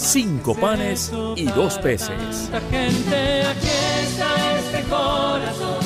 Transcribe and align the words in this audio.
cinco 0.00 0.54
panes 0.54 1.12
y 1.36 1.44
dos 1.44 1.78
peces. 1.78 2.50
Gente, 2.70 3.42
aquí 3.42 3.68
está 4.02 4.58
este 4.58 4.82
corazón 4.88 5.84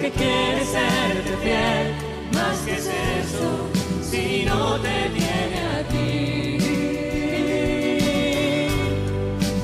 que 0.00 0.10
quiere 0.10 0.64
serte 0.64 1.36
fiel. 1.42 1.94
Más 2.32 2.58
que 2.60 2.74
es 2.74 2.86
eso, 2.86 3.68
si 4.02 4.44
no 4.44 4.76
te 4.76 5.10
tiene 5.10 5.58
a 5.74 5.82
ti. 5.88 6.60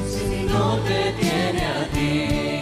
Si 0.09 0.45
no 0.47 0.79
te 0.79 1.13
tiene 1.21 1.65
a 1.65 1.87
ti. 1.93 2.61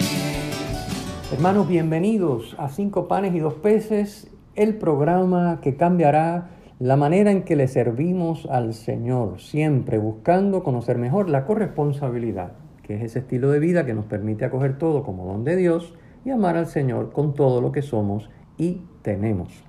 Hermanos, 1.32 1.66
bienvenidos 1.68 2.54
a 2.58 2.68
Cinco 2.68 3.08
Panes 3.08 3.34
y 3.34 3.38
Dos 3.38 3.54
Peces, 3.54 4.28
el 4.56 4.74
programa 4.76 5.60
que 5.62 5.76
cambiará 5.76 6.50
la 6.80 6.96
manera 6.96 7.30
en 7.30 7.42
que 7.42 7.56
le 7.56 7.68
servimos 7.68 8.48
al 8.50 8.72
Señor, 8.72 9.38
siempre 9.38 9.98
buscando 9.98 10.62
conocer 10.62 10.96
mejor 10.96 11.28
la 11.28 11.44
corresponsabilidad, 11.44 12.52
que 12.82 12.94
es 12.94 13.02
ese 13.02 13.18
estilo 13.18 13.50
de 13.50 13.58
vida 13.58 13.84
que 13.84 13.92
nos 13.92 14.06
permite 14.06 14.46
acoger 14.46 14.78
todo 14.78 15.02
como 15.02 15.26
don 15.26 15.44
de 15.44 15.56
Dios 15.56 15.92
y 16.24 16.30
amar 16.30 16.56
al 16.56 16.66
Señor 16.66 17.12
con 17.12 17.34
todo 17.34 17.60
lo 17.60 17.70
que 17.70 17.82
somos 17.82 18.30
y 18.56 18.80
tenemos. 19.02 19.62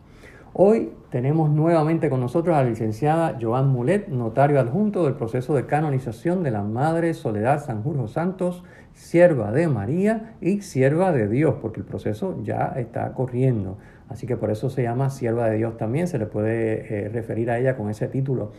Hoy 0.53 0.93
tenemos 1.09 1.49
nuevamente 1.49 2.09
con 2.09 2.21
nosotros 2.21 2.55
a 2.55 2.63
la 2.63 2.69
licenciada 2.69 3.37
Joan 3.41 3.69
Mulet, 3.69 4.07
notario 4.07 4.61
adjunto 4.61 5.03
del 5.03 5.15
proceso 5.15 5.53
de 5.53 5.65
canonización 5.65 6.43
de 6.43 6.51
la 6.51 6.63
Madre 6.63 7.13
Soledad 7.13 7.61
Sanjurjo 7.61 8.07
Santos, 8.07 8.63
sierva 8.93 9.51
de 9.51 9.67
María 9.67 10.35
y 10.39 10.61
sierva 10.61 11.11
de 11.11 11.27
Dios, 11.27 11.55
porque 11.61 11.81
el 11.81 11.85
proceso 11.85 12.41
ya 12.43 12.73
está 12.77 13.13
corriendo. 13.13 13.77
Así 14.11 14.27
que 14.27 14.35
por 14.35 14.51
eso 14.51 14.69
se 14.69 14.83
llama 14.83 15.09
sierva 15.09 15.49
de 15.49 15.55
Dios 15.55 15.77
también, 15.77 16.05
se 16.05 16.19
le 16.19 16.25
puede 16.25 17.05
eh, 17.05 17.09
referir 17.09 17.49
a 17.49 17.57
ella 17.57 17.77
con 17.77 17.89
ese 17.89 18.09
título. 18.09 18.51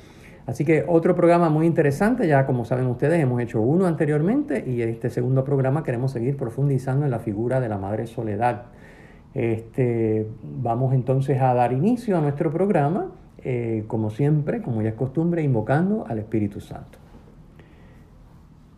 Así 0.46 0.64
que 0.64 0.84
otro 0.88 1.14
programa 1.14 1.50
muy 1.50 1.66
interesante, 1.66 2.26
ya 2.26 2.46
como 2.46 2.64
saben 2.64 2.86
ustedes, 2.86 3.20
hemos 3.20 3.40
hecho 3.42 3.60
uno 3.60 3.86
anteriormente 3.86 4.64
y 4.66 4.80
en 4.80 4.88
este 4.88 5.10
segundo 5.10 5.44
programa 5.44 5.84
queremos 5.84 6.10
seguir 6.10 6.38
profundizando 6.38 7.04
en 7.04 7.10
la 7.10 7.18
figura 7.18 7.60
de 7.60 7.68
la 7.68 7.76
Madre 7.76 8.06
Soledad. 8.06 8.62
Este, 9.34 10.26
vamos 10.42 10.94
entonces 10.94 11.40
a 11.40 11.52
dar 11.52 11.72
inicio 11.72 12.16
a 12.16 12.22
nuestro 12.22 12.50
programa, 12.50 13.12
eh, 13.44 13.84
como 13.88 14.08
siempre, 14.08 14.62
como 14.62 14.80
ya 14.80 14.88
es 14.88 14.94
costumbre, 14.94 15.42
invocando 15.42 16.06
al 16.08 16.18
Espíritu 16.18 16.60
Santo. 16.60 17.01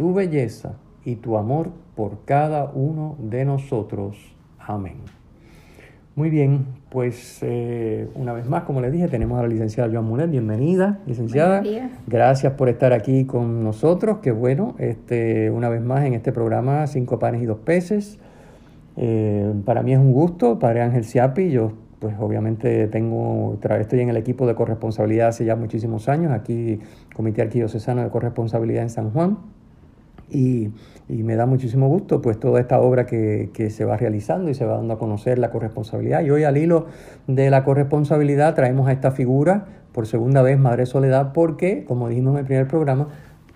tu 0.00 0.14
belleza 0.14 0.76
y 1.04 1.16
tu 1.16 1.36
amor 1.36 1.72
por 1.94 2.24
cada 2.24 2.70
uno 2.70 3.16
de 3.18 3.44
nosotros. 3.44 4.16
Amén. 4.58 4.94
Muy 6.16 6.30
bien, 6.30 6.64
pues 6.88 7.40
eh, 7.42 8.08
una 8.14 8.32
vez 8.32 8.48
más, 8.48 8.62
como 8.62 8.80
les 8.80 8.92
dije, 8.92 9.08
tenemos 9.08 9.38
a 9.38 9.42
la 9.42 9.48
licenciada 9.48 9.92
Joan 9.92 10.06
Mulet. 10.06 10.30
Bienvenida, 10.30 11.00
licenciada. 11.04 11.60
Buenos 11.60 11.70
días. 11.70 11.90
Gracias 12.06 12.54
por 12.54 12.70
estar 12.70 12.94
aquí 12.94 13.26
con 13.26 13.62
nosotros. 13.62 14.20
Qué 14.22 14.30
bueno, 14.30 14.74
este, 14.78 15.50
una 15.50 15.68
vez 15.68 15.82
más 15.82 16.02
en 16.06 16.14
este 16.14 16.32
programa 16.32 16.86
Cinco 16.86 17.18
Panes 17.18 17.42
y 17.42 17.44
Dos 17.44 17.58
Peces. 17.58 18.18
Eh, 18.96 19.52
para 19.66 19.82
mí 19.82 19.92
es 19.92 19.98
un 19.98 20.14
gusto, 20.14 20.58
Padre 20.58 20.80
Ángel 20.80 21.04
Siapi. 21.04 21.50
Yo, 21.50 21.72
pues 21.98 22.16
obviamente, 22.18 22.86
tengo, 22.86 23.58
estoy 23.78 24.00
en 24.00 24.08
el 24.08 24.16
equipo 24.16 24.46
de 24.46 24.54
corresponsabilidad 24.54 25.28
hace 25.28 25.44
ya 25.44 25.56
muchísimos 25.56 26.08
años, 26.08 26.32
aquí, 26.32 26.80
Comité 27.14 27.42
Arquidiocesano 27.42 28.02
de 28.02 28.08
Corresponsabilidad 28.08 28.82
en 28.82 28.88
San 28.88 29.10
Juan. 29.10 29.59
Y, 30.30 30.70
y 31.08 31.22
me 31.22 31.36
da 31.36 31.46
muchísimo 31.46 31.88
gusto 31.88 32.22
pues 32.22 32.38
toda 32.38 32.60
esta 32.60 32.80
obra 32.80 33.06
que, 33.06 33.50
que 33.52 33.70
se 33.70 33.84
va 33.84 33.96
realizando 33.96 34.50
y 34.50 34.54
se 34.54 34.64
va 34.64 34.76
dando 34.76 34.94
a 34.94 34.98
conocer 34.98 35.38
la 35.38 35.50
corresponsabilidad. 35.50 36.22
Y 36.22 36.30
hoy 36.30 36.44
al 36.44 36.56
hilo 36.56 36.86
de 37.26 37.50
la 37.50 37.64
corresponsabilidad 37.64 38.54
traemos 38.54 38.88
a 38.88 38.92
esta 38.92 39.10
figura 39.10 39.66
por 39.92 40.06
segunda 40.06 40.42
vez, 40.42 40.58
Madre 40.58 40.86
Soledad, 40.86 41.32
porque, 41.32 41.84
como 41.84 42.08
dijimos 42.08 42.34
en 42.34 42.40
el 42.40 42.44
primer 42.44 42.68
programa, 42.68 43.08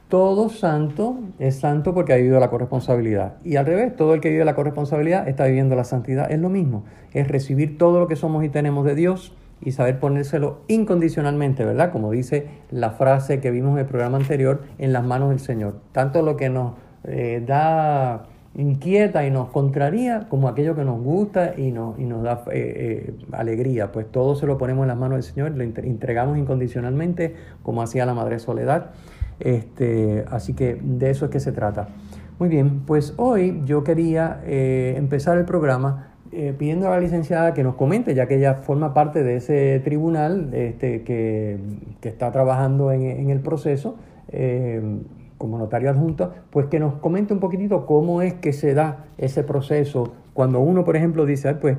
todo 0.09 0.49
santo 0.49 1.19
es 1.39 1.57
santo 1.57 1.95
porque 1.95 2.13
ha 2.13 2.17
vivido 2.17 2.39
la 2.39 2.51
corresponsabilidad. 2.51 3.35
Y 3.45 3.57
al 3.57 3.67
revés, 3.67 3.97
todo 3.97 4.15
el 4.15 4.21
que 4.21 4.31
vive 4.31 4.45
la 4.45 4.55
corresponsabilidad 4.55 5.29
está 5.29 5.47
viviendo 5.47 5.77
la 5.77 5.85
santidad. 5.85 6.31
Es 6.31 6.39
lo 6.39 6.51
mismo, 6.51 6.85
es 7.13 7.29
recibir 7.29 7.79
todo 7.79 8.01
lo 8.01 8.09
que 8.09 8.17
somos 8.17 8.45
y 8.45 8.49
tenemos 8.49 8.85
de 8.85 8.95
Dios 8.95 9.35
y 9.65 9.73
saber 9.73 9.99
ponérselo 9.99 10.61
incondicionalmente, 10.69 11.65
¿verdad? 11.65 11.91
Como 11.91 12.11
dice 12.11 12.49
la 12.71 12.91
frase 12.91 13.41
que 13.41 13.51
vimos 13.51 13.73
en 13.73 13.79
el 13.81 13.87
programa 13.87 14.19
anterior, 14.19 14.63
en 14.79 14.93
las 14.93 15.05
manos 15.05 15.31
del 15.31 15.41
Señor. 15.41 15.81
Tanto 15.93 16.23
lo 16.23 16.37
que 16.37 16.51
nos 16.51 16.75
eh, 17.05 17.43
da 17.47 18.27
inquieta 18.57 19.27
y 19.27 19.31
nos 19.33 19.51
contraría, 19.51 20.29
como 20.29 20.49
aquello 20.49 20.77
que 20.77 20.85
nos 20.85 21.03
gusta 21.03 21.55
y 21.57 21.73
nos, 21.73 21.99
y 21.99 22.05
nos 22.05 22.23
da 22.23 22.45
eh, 22.53 23.09
eh, 23.09 23.15
alegría, 23.33 23.91
pues 23.91 24.07
todo 24.11 24.37
se 24.37 24.47
lo 24.47 24.59
ponemos 24.59 24.85
en 24.85 24.89
las 24.89 24.97
manos 24.97 25.17
del 25.17 25.25
Señor, 25.25 25.57
lo 25.57 25.65
entre- 25.65 25.89
entregamos 25.89 26.39
incondicionalmente, 26.39 27.35
como 27.63 27.83
hacía 27.83 28.07
la 28.07 28.15
Madre 28.15 28.39
Soledad. 28.39 28.93
Este, 29.41 30.25
así 30.31 30.55
que 30.55 30.79
de 30.81 31.11
eso 31.11 31.25
es 31.25 31.31
que 31.33 31.41
se 31.41 31.51
trata. 31.51 31.89
Muy 32.39 32.49
bien, 32.49 32.81
pues 32.87 33.15
hoy 33.17 33.63
yo 33.65 33.83
quería 33.83 34.41
eh, 34.45 34.95
empezar 34.97 35.37
el 35.39 35.45
programa 35.45 36.14
eh, 36.35 36.55
pidiendo 36.57 36.89
a 36.89 36.91
la 36.91 37.01
licenciada 37.01 37.55
que 37.55 37.63
nos 37.63 37.77
comente, 37.77 38.15
ya 38.15 38.27
que 38.27 38.37
ella 38.37 38.55
forma 38.55 38.93
parte 38.93 39.23
de 39.23 39.37
ese 39.37 39.81
tribunal 39.85 40.51
este, 40.53 41.03
que, 41.03 41.59
que 42.01 42.09
está 42.09 42.33
trabajando 42.33 42.91
en, 42.91 43.03
en 43.03 43.31
el 43.31 43.41
proceso 43.41 43.97
eh, 44.29 44.83
como 45.39 45.59
notario 45.59 45.91
adjunto, 45.91 46.33
pues 46.51 46.67
que 46.67 46.81
nos 46.81 46.95
comente 46.95 47.35
un 47.35 47.41
poquitito 47.41 47.87
cómo 47.87 48.23
es 48.23 48.35
que 48.35 48.53
se 48.53 48.75
da 48.75 49.05
ese 49.19 49.45
proceso 49.45 50.13
cuando 50.35 50.61
uno, 50.61 50.85
por 50.85 50.97
ejemplo, 50.97 51.25
dice, 51.25 51.49
"Ay, 51.49 51.57
pues 51.61 51.79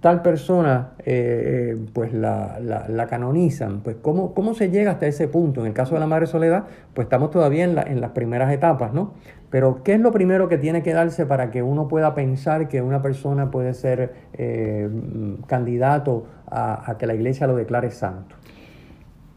tal 0.00 0.22
persona, 0.22 0.92
eh, 1.00 1.74
eh, 1.74 1.86
pues 1.92 2.14
la, 2.14 2.58
la- 2.60 3.06
canonizan, 3.08 3.80
pues 3.80 3.96
¿cómo, 4.00 4.32
cómo 4.32 4.54
se 4.54 4.70
llega 4.70 4.92
hasta 4.92 5.06
ese 5.06 5.28
punto. 5.28 5.60
En 5.60 5.66
el 5.66 5.72
caso 5.74 5.94
de 5.94 6.00
la 6.00 6.06
Madre 6.06 6.26
Soledad, 6.26 6.64
pues 6.94 7.06
estamos 7.06 7.30
todavía 7.30 7.64
en, 7.64 7.74
la- 7.74 7.82
en 7.82 8.00
las 8.00 8.12
primeras 8.12 8.52
etapas, 8.52 8.94
¿no? 8.94 9.12
Pero 9.50 9.82
¿qué 9.84 9.94
es 9.94 10.00
lo 10.00 10.10
primero 10.12 10.48
que 10.48 10.56
tiene 10.58 10.82
que 10.82 10.92
darse 10.92 11.26
para 11.26 11.50
que 11.50 11.62
uno 11.62 11.88
pueda 11.88 12.14
pensar 12.14 12.68
que 12.68 12.80
una 12.80 13.02
persona 13.02 13.50
puede 13.50 13.74
ser 13.74 14.12
eh, 14.34 14.88
candidato 15.46 16.26
a, 16.48 16.90
a 16.90 16.98
que 16.98 17.06
la 17.06 17.14
iglesia 17.14 17.46
lo 17.46 17.56
declare 17.56 17.90
santo? 17.90 18.34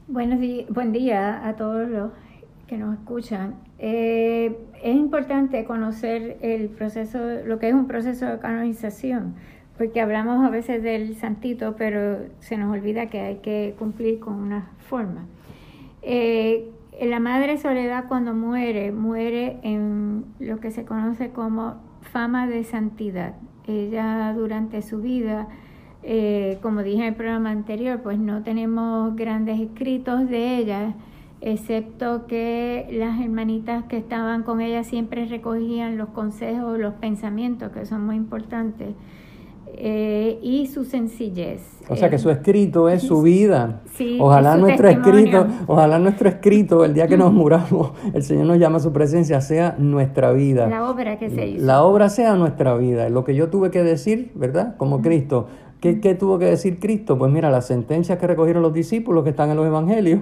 Buenos 0.07 0.40
di- 0.40 0.66
buen 0.69 0.91
día 0.91 1.47
a 1.47 1.56
todos 1.56 1.88
los 1.88 2.12
que 2.69 2.78
nos 2.78 3.00
escuchan. 3.00 3.56
Eh, 3.80 4.56
es 4.84 4.96
importante 4.96 5.66
conocer 5.66 6.38
el 6.41 6.69
proceso, 6.69 7.19
lo 7.46 7.57
que 7.57 7.69
es 7.69 7.74
un 7.74 7.88
proceso 7.88 8.27
de 8.27 8.38
canonización, 8.39 9.33
porque 9.77 10.00
hablamos 10.00 10.45
a 10.45 10.50
veces 10.50 10.83
del 10.83 11.16
santito, 11.16 11.75
pero 11.75 12.19
se 12.39 12.57
nos 12.57 12.71
olvida 12.71 13.07
que 13.07 13.19
hay 13.19 13.36
que 13.38 13.75
cumplir 13.80 14.19
con 14.19 14.36
una 14.36 14.69
forma. 14.77 15.25
Eh, 16.04 16.69
la 17.01 17.19
Madre 17.19 17.57
Soledad 17.57 18.06
cuando 18.07 18.33
muere, 18.33 18.92
muere 18.92 19.60
en 19.63 20.25
lo 20.39 20.60
que 20.60 20.69
se 20.69 20.86
conoce 20.86 21.31
como 21.31 21.75
fama 22.01 22.45
de 22.45 22.63
santidad. 22.63 23.33
Ella 23.65 24.33
durante 24.33 24.81
su 24.81 25.01
vida 25.01 25.48
eh, 26.01 26.60
como 26.62 26.81
dije 26.81 27.00
en 27.00 27.07
el 27.10 27.15
programa 27.15 27.51
anterior, 27.51 28.01
pues 28.01 28.18
no 28.19 28.42
tenemos 28.42 29.15
grandes 29.15 29.60
escritos 29.60 30.30
de 30.30 30.57
ella, 30.57 30.94
excepto 31.41 32.25
que 32.27 32.88
las 32.91 33.19
hermanitas 33.21 33.86
que 33.86 33.97
estaban 33.97 34.44
con 34.44 34.62
ella 34.62 34.83
siempre 34.83 35.25
recogían 35.25 35.97
los 35.97 36.09
consejos, 36.09 36.77
los 36.80 36.94
pensamientos, 36.95 37.71
que 37.71 37.86
son 37.86 38.06
muy 38.06 38.15
importantes. 38.15 38.95
eh, 39.81 40.39
y 40.41 40.65
su 40.68 40.83
sencillez. 40.83 41.62
O 41.89 41.95
sea 41.95 42.09
que 42.09 42.15
Eh, 42.15 42.19
su 42.19 42.30
escrito 42.31 42.89
es 42.89 43.03
su 43.03 43.21
vida. 43.21 43.81
Sí, 43.94 44.18
ojalá 44.19 44.50
es 44.53 44.56
su 44.56 44.62
nuestro 44.65 44.88
testimonio. 44.89 45.19
escrito, 45.41 45.47
ojalá 45.68 46.00
nuestro 46.00 46.27
escrito, 46.27 46.83
el 46.83 46.94
día 46.95 47.07
que 47.07 47.15
nos 47.18 47.31
muramos, 47.31 47.91
el 48.13 48.24
Señor 48.24 48.47
nos 48.47 48.57
llama 48.57 48.77
a 48.77 48.80
su 48.80 48.91
presencia, 48.91 49.39
sea 49.41 49.75
nuestra 49.77 50.31
vida. 50.33 50.68
La 50.68 50.89
obra 50.89 51.18
que 51.19 51.30
se 51.30 51.47
hizo. 51.47 51.65
La 51.65 51.83
obra 51.83 52.09
sea 52.09 52.36
nuestra 52.36 52.75
vida. 52.75 53.09
Lo 53.09 53.24
que 53.24 53.36
yo 53.36 53.50
tuve 53.50 53.69
que 53.69 53.83
decir, 53.83 54.31
¿verdad? 54.33 54.75
Como 54.75 55.01
Cristo. 55.01 55.47
¿Qué, 55.80 56.02
qué 56.02 56.14
tuvo 56.14 56.38
que 56.38 56.46
decir 56.46 56.78
Cristo? 56.80 57.18
Pues 57.18 57.31
mira, 57.31 57.50
las 57.50 57.68
sentencias 57.68 58.20
que 58.20 58.28
recogieron 58.28 58.62
los 58.62 58.74
discípulos 58.74 59.24
que 59.24 59.30
están 59.30 59.50
en 59.50 59.56
los 59.56 59.66
evangelios 59.66 60.20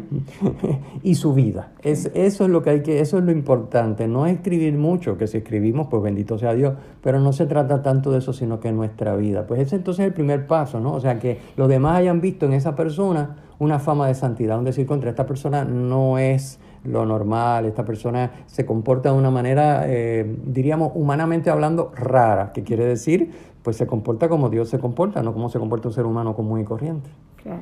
y 1.03 1.15
su 1.15 1.33
vida. 1.33 1.71
Es, 1.81 2.11
eso 2.13 2.45
es 2.45 2.51
lo 2.51 2.61
que 2.61 2.69
hay 2.69 2.83
que, 2.83 2.99
eso 2.99 3.17
es 3.17 3.23
lo 3.23 3.31
importante. 3.31 4.07
No 4.07 4.27
es 4.27 4.35
escribir 4.35 4.77
mucho, 4.77 5.17
que 5.17 5.25
si 5.25 5.37
escribimos, 5.37 5.87
pues 5.87 6.03
bendito 6.03 6.37
sea 6.37 6.53
Dios, 6.53 6.75
pero 7.01 7.19
no 7.19 7.33
se 7.33 7.47
trata 7.47 7.81
tanto 7.81 8.11
de 8.11 8.19
eso, 8.19 8.33
sino 8.33 8.59
que 8.59 8.71
nuestra 8.71 9.15
vida. 9.15 9.47
Pues 9.47 9.61
ese 9.61 9.77
entonces 9.77 10.03
es 10.03 10.07
el 10.09 10.13
primer 10.13 10.45
paso, 10.45 10.79
¿no? 10.79 10.93
O 10.93 10.99
sea, 10.99 11.17
que 11.17 11.39
los 11.55 11.67
demás 11.67 11.97
hayan 11.97 12.21
visto 12.21 12.45
en 12.45 12.53
esa 12.53 12.75
persona 12.75 13.37
una 13.57 13.79
fama 13.79 14.07
de 14.07 14.13
santidad, 14.13 14.59
un 14.59 14.65
decir 14.65 14.85
contra 14.85 15.09
esta 15.09 15.25
persona 15.25 15.65
no 15.65 16.19
es 16.19 16.59
lo 16.87 17.05
normal, 17.05 17.65
esta 17.65 17.85
persona 17.85 18.31
se 18.45 18.65
comporta 18.65 19.11
de 19.11 19.17
una 19.17 19.31
manera, 19.31 19.83
eh, 19.85 20.25
diríamos, 20.45 20.91
humanamente 20.95 21.49
hablando, 21.49 21.91
rara, 21.95 22.51
que 22.53 22.63
quiere 22.63 22.85
decir, 22.85 23.31
pues 23.61 23.77
se 23.77 23.85
comporta 23.85 24.29
como 24.29 24.49
Dios 24.49 24.69
se 24.69 24.79
comporta, 24.79 25.21
no 25.21 25.33
como 25.33 25.49
se 25.49 25.59
comporta 25.59 25.89
un 25.89 25.93
ser 25.93 26.05
humano 26.05 26.35
común 26.35 26.61
y 26.61 26.63
corriente. 26.63 27.09
Claro. 27.43 27.61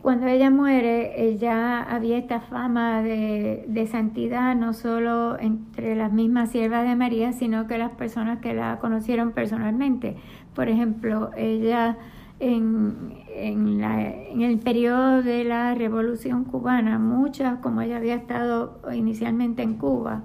Cuando 0.00 0.26
ella 0.26 0.50
muere, 0.50 1.22
ella 1.22 1.82
había 1.82 2.16
esta 2.16 2.40
fama 2.40 3.02
de, 3.02 3.64
de 3.68 3.86
santidad, 3.86 4.56
no 4.56 4.72
solo 4.72 5.38
entre 5.38 5.94
las 5.96 6.12
mismas 6.12 6.50
siervas 6.50 6.88
de 6.88 6.96
María, 6.96 7.32
sino 7.34 7.66
que 7.66 7.76
las 7.76 7.90
personas 7.90 8.38
que 8.38 8.54
la 8.54 8.78
conocieron 8.78 9.32
personalmente. 9.32 10.16
Por 10.54 10.70
ejemplo, 10.70 11.30
ella 11.36 11.98
en, 12.40 13.14
en, 13.34 13.80
la- 13.80 14.02
en 14.10 14.42
el 14.42 14.58
periodo 14.58 15.22
de 15.22 15.44
la 15.44 15.74
Revolución 15.74 16.44
Cubana, 16.44 16.98
muchas, 16.98 17.58
como 17.60 17.80
ella 17.82 17.96
había 17.96 18.14
estado 18.14 18.80
inicialmente 18.92 19.62
en 19.62 19.74
Cuba, 19.74 20.22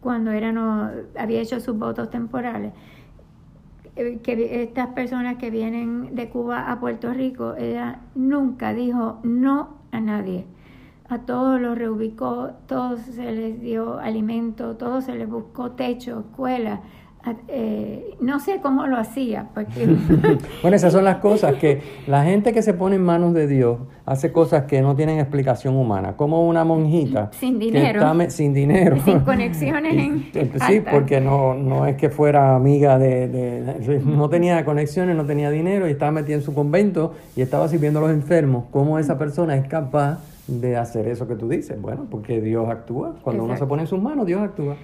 cuando 0.00 0.30
era 0.30 0.52
había 1.18 1.40
hecho 1.42 1.60
sus 1.60 1.78
votos 1.78 2.10
temporales, 2.10 2.72
eh, 3.96 4.20
que 4.22 4.62
estas 4.62 4.88
personas 4.88 5.36
que 5.36 5.50
vienen 5.50 6.14
de 6.14 6.28
Cuba 6.28 6.70
a 6.70 6.80
Puerto 6.80 7.12
Rico, 7.12 7.54
ella 7.56 8.00
nunca 8.14 8.72
dijo 8.74 9.18
no 9.22 9.70
a 9.92 10.00
nadie. 10.00 10.46
A 11.08 11.18
todos 11.22 11.60
los 11.60 11.76
reubicó, 11.76 12.52
todos 12.68 13.00
se 13.00 13.32
les 13.32 13.60
dio 13.60 13.98
alimento, 13.98 14.76
todos 14.76 15.04
se 15.04 15.14
les 15.16 15.28
buscó 15.28 15.72
techo, 15.72 16.20
escuela. 16.20 16.80
Eh, 17.48 18.14
no 18.20 18.40
sé 18.40 18.60
cómo 18.62 18.86
lo 18.86 18.96
hacía, 18.96 19.48
porque 19.54 19.86
Bueno, 20.62 20.74
esas 20.76 20.90
son 20.92 21.04
las 21.04 21.16
cosas 21.16 21.54
que 21.56 21.80
la 22.06 22.24
gente 22.24 22.52
que 22.54 22.62
se 22.62 22.72
pone 22.72 22.96
en 22.96 23.02
manos 23.02 23.34
de 23.34 23.46
Dios 23.46 23.78
hace 24.06 24.32
cosas 24.32 24.64
que 24.64 24.80
no 24.80 24.96
tienen 24.96 25.18
explicación 25.18 25.76
humana, 25.76 26.14
como 26.16 26.48
una 26.48 26.64
monjita 26.64 27.30
Sin 27.32 27.58
que 27.58 27.66
dinero. 27.66 28.00
está 28.00 28.30
sin 28.30 28.54
dinero, 28.54 28.96
Sin 29.04 29.20
conexiones 29.20 29.92
en 29.98 30.30
eh, 30.34 30.50
sí, 30.66 30.80
porque 30.90 31.20
no, 31.20 31.52
no 31.54 31.86
es 31.86 31.96
que 31.96 32.08
fuera 32.08 32.56
amiga 32.56 32.98
de, 32.98 33.28
de- 33.28 34.00
no 34.04 34.30
tenía 34.30 34.64
conexiones, 34.64 35.14
no 35.14 35.26
tenía 35.26 35.50
dinero 35.50 35.88
y 35.88 35.92
estaba 35.92 36.12
metida 36.12 36.36
en 36.36 36.42
su 36.42 36.54
convento 36.54 37.12
y 37.36 37.42
estaba 37.42 37.68
sirviendo 37.68 37.98
a 37.98 38.02
los 38.02 38.12
enfermos. 38.12 38.64
¿Cómo 38.70 38.98
esa 38.98 39.18
persona 39.18 39.56
es 39.56 39.68
capaz 39.68 40.20
de 40.46 40.76
hacer 40.76 41.06
eso 41.06 41.28
que 41.28 41.34
tú 41.36 41.48
dices? 41.50 41.80
Bueno, 41.80 42.06
porque 42.10 42.40
Dios 42.40 42.68
actúa. 42.70 43.16
Cuando 43.22 43.44
uno 43.44 43.56
se 43.58 43.66
pone 43.66 43.82
en 43.82 43.88
sus 43.88 44.00
manos, 44.00 44.26
Dios 44.26 44.40
actúa. 44.40 44.76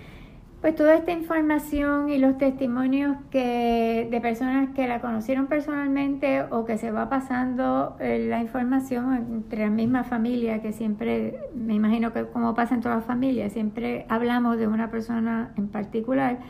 Pues 0.66 0.74
toda 0.74 0.96
esta 0.96 1.12
información 1.12 2.10
y 2.10 2.18
los 2.18 2.38
testimonios 2.38 3.16
que 3.30 4.08
de 4.10 4.20
personas 4.20 4.70
que 4.74 4.88
la 4.88 5.00
conocieron 5.00 5.46
personalmente 5.46 6.42
o 6.50 6.64
que 6.64 6.76
se 6.76 6.90
va 6.90 7.08
pasando 7.08 7.96
eh, 8.00 8.26
la 8.28 8.40
información 8.40 9.14
entre 9.14 9.60
la 9.60 9.70
misma 9.70 10.02
familia, 10.02 10.60
que 10.62 10.72
siempre, 10.72 11.38
me 11.54 11.74
imagino 11.74 12.12
que 12.12 12.26
como 12.26 12.56
pasa 12.56 12.74
en 12.74 12.80
todas 12.80 12.96
las 12.96 13.06
familias, 13.06 13.52
siempre 13.52 14.06
hablamos 14.08 14.58
de 14.58 14.66
una 14.66 14.90
persona 14.90 15.52
en 15.56 15.68
particular, 15.68 16.40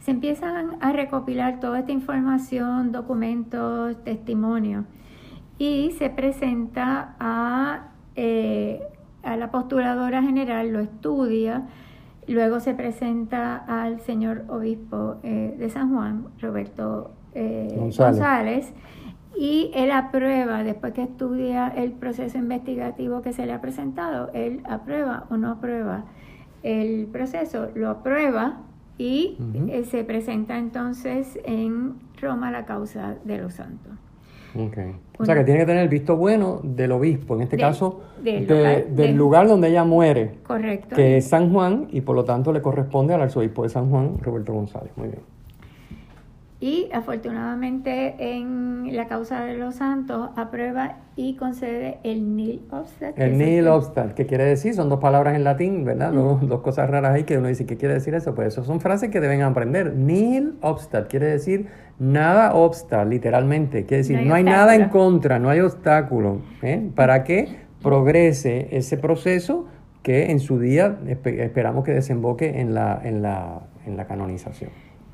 se 0.00 0.10
empiezan 0.10 0.76
a 0.82 0.92
recopilar 0.92 1.58
toda 1.58 1.78
esta 1.78 1.92
información, 1.92 2.92
documentos, 2.92 4.04
testimonios 4.04 4.84
y 5.56 5.92
se 5.92 6.10
presenta 6.10 7.16
a, 7.18 7.86
eh, 8.16 8.82
a 9.22 9.38
la 9.38 9.50
postuladora 9.50 10.20
general, 10.20 10.74
lo 10.74 10.80
estudia, 10.80 11.62
luego 12.26 12.60
se 12.60 12.74
presenta 12.74 13.56
al 13.56 14.00
señor 14.00 14.44
obispo 14.48 15.16
eh, 15.22 15.54
de 15.58 15.70
San 15.70 15.94
Juan, 15.94 16.26
Roberto 16.40 17.12
eh, 17.34 17.74
González. 17.76 18.18
González. 18.18 18.72
y 19.36 19.70
él 19.74 19.90
aprueba, 19.90 20.62
después 20.62 20.92
que 20.92 21.02
estudia 21.02 21.68
el 21.68 21.92
proceso 21.92 22.38
investigativo 22.38 23.22
que 23.22 23.32
se 23.32 23.46
le 23.46 23.52
ha 23.52 23.60
presentado, 23.60 24.30
él 24.34 24.62
aprueba 24.64 25.26
o 25.30 25.36
no 25.36 25.50
aprueba 25.50 26.04
el 26.62 27.06
proceso, 27.06 27.68
lo 27.74 27.90
aprueba 27.90 28.60
y 28.98 29.36
eh, 29.68 29.84
se 29.84 30.04
presenta 30.04 30.58
entonces 30.58 31.38
en 31.44 31.94
Roma 32.20 32.50
la 32.50 32.64
causa 32.66 33.16
de 33.24 33.38
los 33.38 33.54
santos. 33.54 33.92
Okay. 34.54 34.94
O 35.18 35.24
sea 35.24 35.34
que 35.34 35.44
tiene 35.44 35.60
que 35.60 35.66
tener 35.66 35.82
el 35.82 35.88
visto 35.88 36.16
bueno 36.16 36.60
del 36.62 36.92
obispo, 36.92 37.34
en 37.36 37.42
este 37.42 37.56
De- 37.56 37.62
caso 37.62 38.02
del 38.22 38.46
de- 38.46 38.54
lugar- 38.54 38.86
del 38.86 38.96
de- 38.96 39.12
lugar 39.14 39.48
donde 39.48 39.68
ella 39.68 39.84
muere, 39.84 40.32
Correcto. 40.46 40.94
que 40.94 41.16
es 41.16 41.26
San 41.28 41.50
Juan, 41.52 41.88
y 41.90 42.02
por 42.02 42.14
lo 42.16 42.24
tanto 42.24 42.52
le 42.52 42.60
corresponde 42.60 43.14
al 43.14 43.22
arzobispo 43.22 43.62
de 43.62 43.70
San 43.70 43.88
Juan, 43.88 44.18
Roberto 44.20 44.52
González. 44.52 44.92
Muy 44.96 45.08
bien. 45.08 45.20
Y 46.60 46.88
afortunadamente 46.92 48.14
en 48.36 48.94
la 48.94 49.08
causa 49.08 49.44
de 49.44 49.56
los 49.56 49.74
santos 49.74 50.30
aprueba 50.36 50.98
y 51.16 51.34
concede 51.34 51.98
el 52.04 52.36
nil 52.36 52.62
obstat. 52.70 53.16
que 53.16 53.24
El 53.24 53.36
nihil 53.36 53.66
obstat, 53.66 54.12
¿qué 54.14 54.26
quiere 54.26 54.44
decir? 54.44 54.72
Son 54.74 54.88
dos 54.88 55.00
palabras 55.00 55.34
en 55.34 55.42
latín, 55.42 55.84
¿verdad? 55.84 56.12
Dos, 56.12 56.46
dos 56.46 56.60
cosas 56.60 56.88
raras 56.88 57.14
ahí 57.14 57.24
que 57.24 57.36
uno 57.36 57.48
dice, 57.48 57.66
¿qué 57.66 57.76
quiere 57.76 57.94
decir 57.94 58.14
eso? 58.14 58.36
Pues 58.36 58.48
eso 58.48 58.62
son 58.62 58.80
frases 58.80 59.10
que 59.10 59.20
deben 59.20 59.42
aprender. 59.42 59.92
Nihil 59.96 60.54
obstat 60.60 61.08
quiere 61.10 61.26
decir 61.26 61.66
nada 62.02 62.54
obsta, 62.54 63.04
literalmente. 63.04 63.84
Quiere 63.86 63.98
decir, 63.98 64.16
No 64.16 64.22
hay 64.22 64.28
no 64.28 64.34
hay, 64.34 64.44
nada 64.44 64.74
en 64.74 64.88
contra, 64.88 65.38
no 65.38 65.48
hay 65.48 65.60
obstáculo. 65.60 66.40
¿eh? 66.62 66.90
Para 66.94 67.22
que 67.24 67.60
progrese 67.82 68.68
ese 68.76 68.96
proceso 68.98 69.66
que 70.02 70.30
en 70.30 70.40
su 70.40 70.58
día 70.58 70.98
espe- 71.06 71.40
esperamos 71.40 71.84
que 71.84 71.92
desemboque 71.92 72.60
en 72.60 72.74
la, 72.74 73.00
en 73.04 73.22
la, 73.22 73.60
en 73.86 73.96
la 73.96 74.04
canonización. 74.06 74.70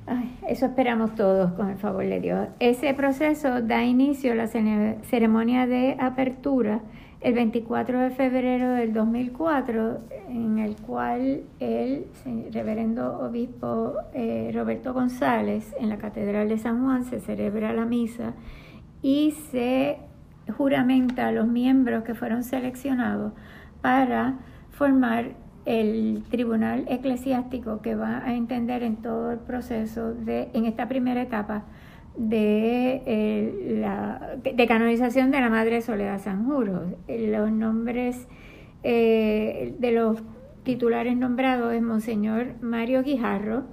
Ay, 0.06 0.34
eso 0.48 0.64
esperamos 0.66 1.14
todos 1.14 1.52
con 1.52 1.68
el 1.68 1.76
favor 1.76 2.06
de 2.06 2.18
Dios. 2.20 2.48
Ese 2.60 2.94
proceso 2.94 3.60
da 3.60 3.84
inicio 3.84 4.32
a 4.32 4.34
la 4.36 4.46
ceremonia 4.46 5.66
de 5.66 5.96
apertura 6.00 6.80
el 7.20 7.34
24 7.34 8.00
de 8.00 8.10
febrero 8.10 8.72
del 8.72 8.92
2004, 8.92 10.00
en 10.28 10.58
el 10.58 10.76
cual 10.76 11.42
el 11.58 12.06
reverendo 12.52 13.18
obispo 13.18 13.94
eh, 14.14 14.50
Roberto 14.54 14.94
González 14.94 15.74
en 15.80 15.88
la 15.88 15.98
Catedral 15.98 16.48
de 16.48 16.58
San 16.58 16.84
Juan 16.84 17.04
se 17.04 17.20
celebra 17.20 17.72
la 17.72 17.84
misa 17.84 18.34
y 19.02 19.32
se 19.50 19.98
juramenta 20.56 21.28
a 21.28 21.32
los 21.32 21.48
miembros 21.48 22.04
que 22.04 22.14
fueron 22.14 22.44
seleccionados 22.44 23.32
para 23.82 24.38
formar 24.70 25.32
el 25.64 26.22
tribunal 26.30 26.84
eclesiástico 26.88 27.82
que 27.82 27.94
va 27.94 28.18
a 28.24 28.34
entender 28.34 28.82
en 28.82 28.96
todo 28.96 29.32
el 29.32 29.38
proceso 29.38 30.14
de, 30.14 30.50
en 30.54 30.64
esta 30.64 30.88
primera 30.88 31.20
etapa 31.20 31.64
de, 32.18 33.02
eh, 33.06 33.78
la, 33.80 34.36
de 34.42 34.66
canonización 34.66 35.30
de 35.30 35.40
la 35.40 35.48
Madre 35.48 35.80
Soledad 35.80 36.20
Sanjuro. 36.20 36.82
Los 37.08 37.50
nombres 37.50 38.26
eh, 38.82 39.74
de 39.78 39.92
los 39.92 40.22
titulares 40.64 41.16
nombrados 41.16 41.72
es 41.72 41.80
Monseñor 41.80 42.60
Mario 42.60 43.02
Guijarro, 43.02 43.64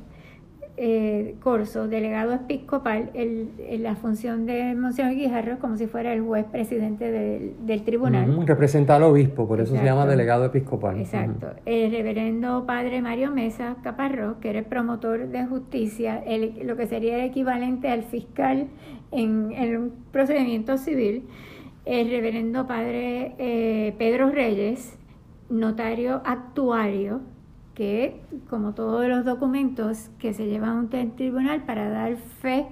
eh, 0.78 1.36
Corso, 1.42 1.88
delegado 1.88 2.34
episcopal, 2.34 3.10
el- 3.14 3.50
el- 3.70 3.84
la 3.84 3.96
función 3.96 4.46
de 4.46 4.76
Monseñor 4.76 5.14
Guijarro 5.16 5.58
como 5.60 5.78
si 5.78 5.88
fuera 5.88 6.12
el 6.14 6.22
juez 6.22 6.46
presidente 6.46 7.12
del, 7.12 7.54
del 7.66 7.84
tribunal. 7.84 8.46
Representa 8.46 8.98
al 8.98 9.04
obispo, 9.04 9.48
por 9.48 9.62
eso 9.62 9.76
se 9.76 9.84
llama 9.84 10.06
delegado 10.06 10.46
episcopal. 10.46 11.00
Exacto. 11.00 11.48
El 11.66 11.92
reverendo 11.92 12.66
padre 12.66 13.02
Mario 13.02 13.32
Mesa 13.32 13.78
Caparrós, 13.84 14.38
que 14.42 14.50
era 14.50 14.60
el 14.60 14.66
promotor 14.66 15.28
de 15.30 15.46
justicia, 15.46 16.22
el- 16.26 16.68
lo 16.68 16.76
que 16.76 16.88
sería 16.88 17.16
el 17.16 17.22
equivalente 17.30 17.88
al 17.90 18.04
fiscal 18.04 18.68
en, 19.12 19.52
en 19.54 19.78
un 19.78 19.92
procedimiento 20.12 20.78
civil. 20.78 21.24
El 21.86 22.10
reverendo 22.10 22.66
padre 22.68 23.36
eh, 23.38 23.94
Pedro 23.98 24.30
Reyes, 24.32 24.98
notario 25.50 26.22
actuario, 26.26 27.22
que 27.76 28.22
como 28.50 28.74
todos 28.74 29.08
los 29.08 29.24
documentos 29.26 30.10
que 30.18 30.34
se 30.34 30.48
llevan 30.48 30.78
ante 30.78 31.02
el 31.02 31.12
tribunal 31.12 31.64
para 31.66 31.90
dar 31.90 32.16
fe 32.16 32.66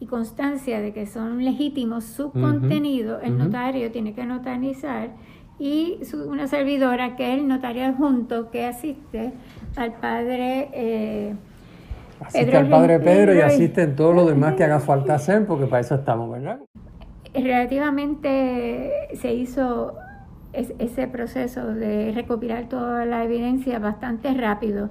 y 0.00 0.06
constancia 0.06 0.80
de 0.80 0.92
que 0.92 1.06
son 1.06 1.44
legítimos 1.44 2.04
su 2.04 2.30
contenido, 2.32 3.20
el 3.20 3.36
notario 3.36 3.90
tiene 3.90 4.14
que 4.14 4.24
notarizar 4.24 5.10
y 5.58 5.98
su- 6.04 6.28
una 6.30 6.46
servidora 6.46 7.16
que 7.16 7.32
es 7.34 7.40
el 7.40 7.48
notario 7.48 7.84
adjunto 7.84 8.50
que 8.52 8.64
asiste 8.64 9.32
al 9.76 9.94
padre 9.94 10.68
eh, 10.72 11.34
Asiste 12.20 12.56
al 12.56 12.68
Padre 12.68 12.98
Pedro 12.98 13.32
y 13.34 13.40
asiste 13.40 13.82
en 13.82 13.94
todo 13.96 14.12
lo 14.12 14.24
demás 14.26 14.54
que 14.54 14.64
haga 14.64 14.80
falta 14.80 15.14
hacer, 15.14 15.46
porque 15.46 15.66
para 15.66 15.80
eso 15.80 15.94
estamos, 15.96 16.28
¿verdad? 16.30 16.58
Relativamente 17.32 18.90
se 19.14 19.32
hizo 19.34 19.94
ese 20.52 21.06
proceso 21.08 21.66
de 21.74 22.12
recopilar 22.12 22.68
toda 22.68 23.04
la 23.04 23.24
evidencia 23.24 23.78
bastante 23.78 24.32
rápido. 24.34 24.90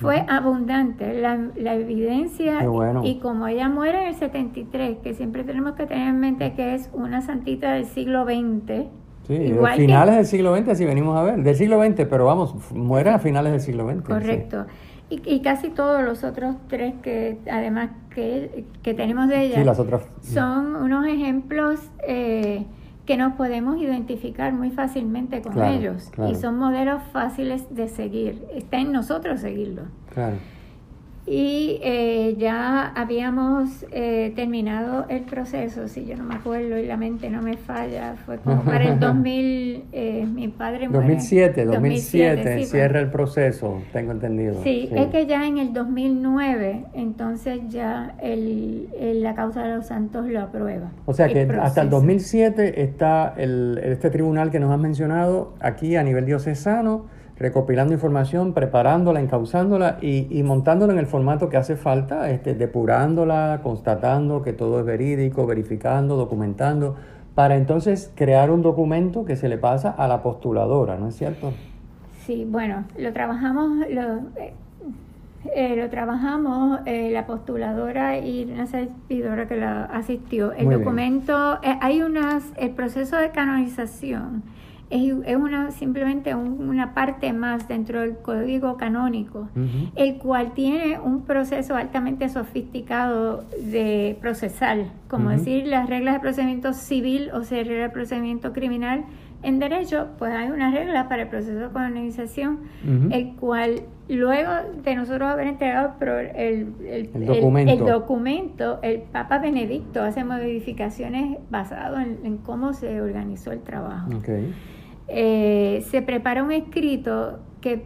Fue 0.00 0.24
abundante 0.28 1.12
la, 1.20 1.48
la 1.56 1.74
evidencia 1.74 2.60
y 3.02 3.18
como 3.18 3.48
ella 3.48 3.68
muere 3.68 4.02
en 4.02 4.08
el 4.08 4.14
73, 4.14 4.98
que 5.02 5.12
siempre 5.14 5.42
tenemos 5.42 5.74
que 5.74 5.86
tener 5.86 6.08
en 6.08 6.20
mente 6.20 6.52
que 6.54 6.74
es 6.74 6.88
una 6.92 7.20
santita 7.20 7.72
del 7.72 7.84
siglo 7.84 8.24
XX. 8.24 8.86
Sí, 9.26 9.34
igual 9.34 9.76
finales 9.76 10.14
del 10.14 10.26
siglo 10.26 10.56
XX, 10.56 10.78
si 10.78 10.84
venimos 10.84 11.16
a 11.16 11.22
ver, 11.22 11.42
del 11.42 11.56
siglo 11.56 11.82
XX, 11.82 12.06
pero 12.08 12.26
vamos, 12.26 12.54
muere 12.72 13.10
a 13.10 13.18
finales 13.18 13.52
del 13.52 13.60
siglo 13.60 13.90
XX. 13.90 14.02
Correcto. 14.02 14.66
Y, 15.10 15.40
casi 15.40 15.70
todos 15.70 16.02
los 16.04 16.22
otros 16.22 16.56
tres 16.68 16.94
que 17.02 17.38
además 17.50 17.90
que, 18.14 18.66
tenemos 18.82 19.28
de 19.28 19.46
ella 19.46 19.74
son 20.20 20.76
unos 20.76 21.06
ejemplos 21.06 21.80
eh, 22.06 22.66
que 23.08 23.16
nos 23.16 23.32
podemos 23.36 23.80
identificar 23.80 24.52
muy 24.52 24.70
fácilmente 24.70 25.40
con 25.40 25.64
ellos 25.64 26.10
y 26.28 26.34
son 26.34 26.58
modelos 26.58 27.02
fáciles 27.10 27.74
de 27.74 27.88
seguir. 27.88 28.44
Está 28.54 28.80
en 28.80 28.92
nosotros 28.92 29.40
seguirlos. 29.40 29.86
Claro 30.12 30.36
y 31.30 31.78
eh, 31.82 32.36
ya 32.38 32.88
habíamos 32.88 33.84
eh, 33.90 34.32
terminado 34.34 35.06
el 35.08 35.22
proceso, 35.22 35.86
si 35.88 36.06
yo 36.06 36.16
no 36.16 36.24
me 36.24 36.36
acuerdo 36.36 36.78
y 36.78 36.86
la 36.86 36.96
mente 36.96 37.28
no 37.28 37.42
me 37.42 37.56
falla, 37.56 38.14
fue 38.24 38.38
como 38.38 38.62
para 38.62 38.84
el 38.84 38.98
2000, 39.00 39.84
eh, 39.92 40.26
mi 40.26 40.48
padre 40.48 40.88
2007, 40.88 41.66
2007, 41.66 42.64
cierra 42.64 43.00
el 43.00 43.10
proceso, 43.10 43.82
tengo 43.92 44.12
entendido. 44.12 44.62
Sí, 44.62 44.88
es 44.92 45.08
que 45.08 45.26
ya 45.26 45.46
en 45.46 45.58
el 45.58 45.72
2009, 45.72 46.84
entonces 46.94 47.60
ya 47.68 48.14
el, 48.22 48.88
la 49.22 49.34
causa 49.34 49.64
de 49.64 49.76
los 49.76 49.86
santos 49.86 50.26
lo 50.26 50.40
aprueba. 50.40 50.90
O 51.04 51.12
sea 51.12 51.28
que 51.28 51.42
hasta 51.60 51.82
el 51.82 51.90
2007 51.90 52.82
está 52.82 53.34
el, 53.36 53.78
este 53.82 54.10
tribunal 54.10 54.50
que 54.50 54.60
nos 54.60 54.72
has 54.72 54.80
mencionado 54.80 55.54
aquí 55.60 55.96
a 55.96 56.02
nivel 56.02 56.24
diocesano 56.24 57.17
recopilando 57.38 57.94
información, 57.94 58.52
preparándola, 58.52 59.20
encauzándola 59.20 59.98
y, 60.00 60.26
y, 60.30 60.42
montándola 60.42 60.92
en 60.92 60.98
el 60.98 61.06
formato 61.06 61.48
que 61.48 61.56
hace 61.56 61.76
falta, 61.76 62.30
este, 62.30 62.54
depurándola, 62.54 63.60
constatando 63.62 64.42
que 64.42 64.52
todo 64.52 64.80
es 64.80 64.86
verídico, 64.86 65.46
verificando, 65.46 66.16
documentando, 66.16 66.96
para 67.34 67.56
entonces 67.56 68.10
crear 68.16 68.50
un 68.50 68.62
documento 68.62 69.24
que 69.24 69.36
se 69.36 69.48
le 69.48 69.58
pasa 69.58 69.90
a 69.90 70.08
la 70.08 70.22
postuladora, 70.22 70.96
¿no 70.96 71.08
es 71.08 71.16
cierto? 71.16 71.52
Sí, 72.26 72.44
bueno, 72.44 72.84
lo 72.98 73.12
trabajamos, 73.12 73.78
lo, 73.88 74.16
eh, 74.36 74.52
eh, 75.54 75.76
lo 75.76 75.88
trabajamos 75.88 76.80
eh, 76.84 77.10
la 77.12 77.26
postuladora 77.26 78.18
y 78.18 78.44
una 78.52 78.66
servidora 78.66 79.46
que 79.46 79.56
la 79.56 79.84
asistió. 79.84 80.52
El 80.52 80.68
documento, 80.68 81.58
hay 81.62 82.02
unas, 82.02 82.42
el 82.56 82.70
proceso 82.70 83.16
de 83.16 83.30
canonización 83.30 84.42
es, 84.90 85.36
una, 85.36 85.70
simplemente 85.70 86.34
una 86.34 86.94
parte 86.94 87.32
más 87.32 87.68
dentro 87.68 88.00
del 88.00 88.16
código 88.18 88.76
canónico, 88.76 89.48
el 89.96 90.16
cual 90.18 90.54
tiene 90.54 90.98
un 90.98 91.24
proceso 91.24 91.76
altamente 91.76 92.28
sofisticado 92.28 93.44
de 93.60 94.16
procesal, 94.20 94.90
como 95.08 95.30
decir 95.30 95.66
las 95.66 95.88
reglas 95.88 96.14
de 96.14 96.20
procedimiento 96.20 96.72
civil 96.72 97.30
o 97.32 97.44
sea, 97.44 97.62
reglas 97.64 97.88
de 97.88 97.90
procedimiento 97.90 98.52
criminal. 98.52 99.04
En 99.40 99.60
derecho, 99.60 100.08
pues 100.18 100.32
hay 100.32 100.50
una 100.50 100.72
regla 100.72 101.08
para 101.08 101.22
el 101.22 101.28
proceso 101.28 101.58
de 101.58 101.68
canonización, 101.68 102.60
el 103.12 103.36
cual 103.36 103.82
luego 104.08 104.50
de 104.82 104.94
nosotros 104.96 105.28
haber 105.28 105.48
entregado 105.48 105.94
el, 106.34 106.74
el, 106.84 107.12
documento. 107.78 108.80
el, 108.82 109.02
Papa 109.02 109.38
Benedicto 109.38 110.02
hace 110.02 110.24
modificaciones 110.24 111.38
basadas 111.50 112.06
en, 112.24 112.38
cómo 112.38 112.72
se 112.72 113.00
organizó 113.00 113.52
el 113.52 113.60
trabajo. 113.60 114.10
Eh, 115.08 115.84
se 115.88 116.02
prepara 116.02 116.42
un 116.42 116.52
escrito 116.52 117.38
que 117.62 117.84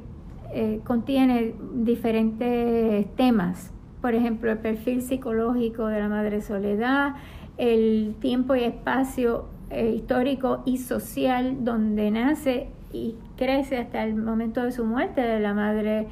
eh, 0.53 0.81
contiene 0.85 1.55
diferentes 1.73 3.07
temas, 3.15 3.73
por 4.01 4.15
ejemplo, 4.15 4.51
el 4.51 4.59
perfil 4.59 5.03
psicológico 5.03 5.87
de 5.87 6.01
la 6.01 6.09
madre 6.09 6.41
soledad, 6.41 7.15
el 7.59 8.17
tiempo 8.21 8.57
y 8.57 8.65
espacio 8.65 9.47
eh, 9.71 9.93
histórico 9.95 10.63
y 10.65 10.79
social 10.79 11.65
donde 11.65 12.11
nace 12.11 12.67
y 12.93 13.15
crece 13.37 13.79
hasta 13.79 14.03
el 14.03 14.17
momento 14.17 14.65
de 14.65 14.73
su 14.73 14.85
muerte 14.85 15.21
de 15.21 15.41
la 15.41 15.55
madre 15.55 16.09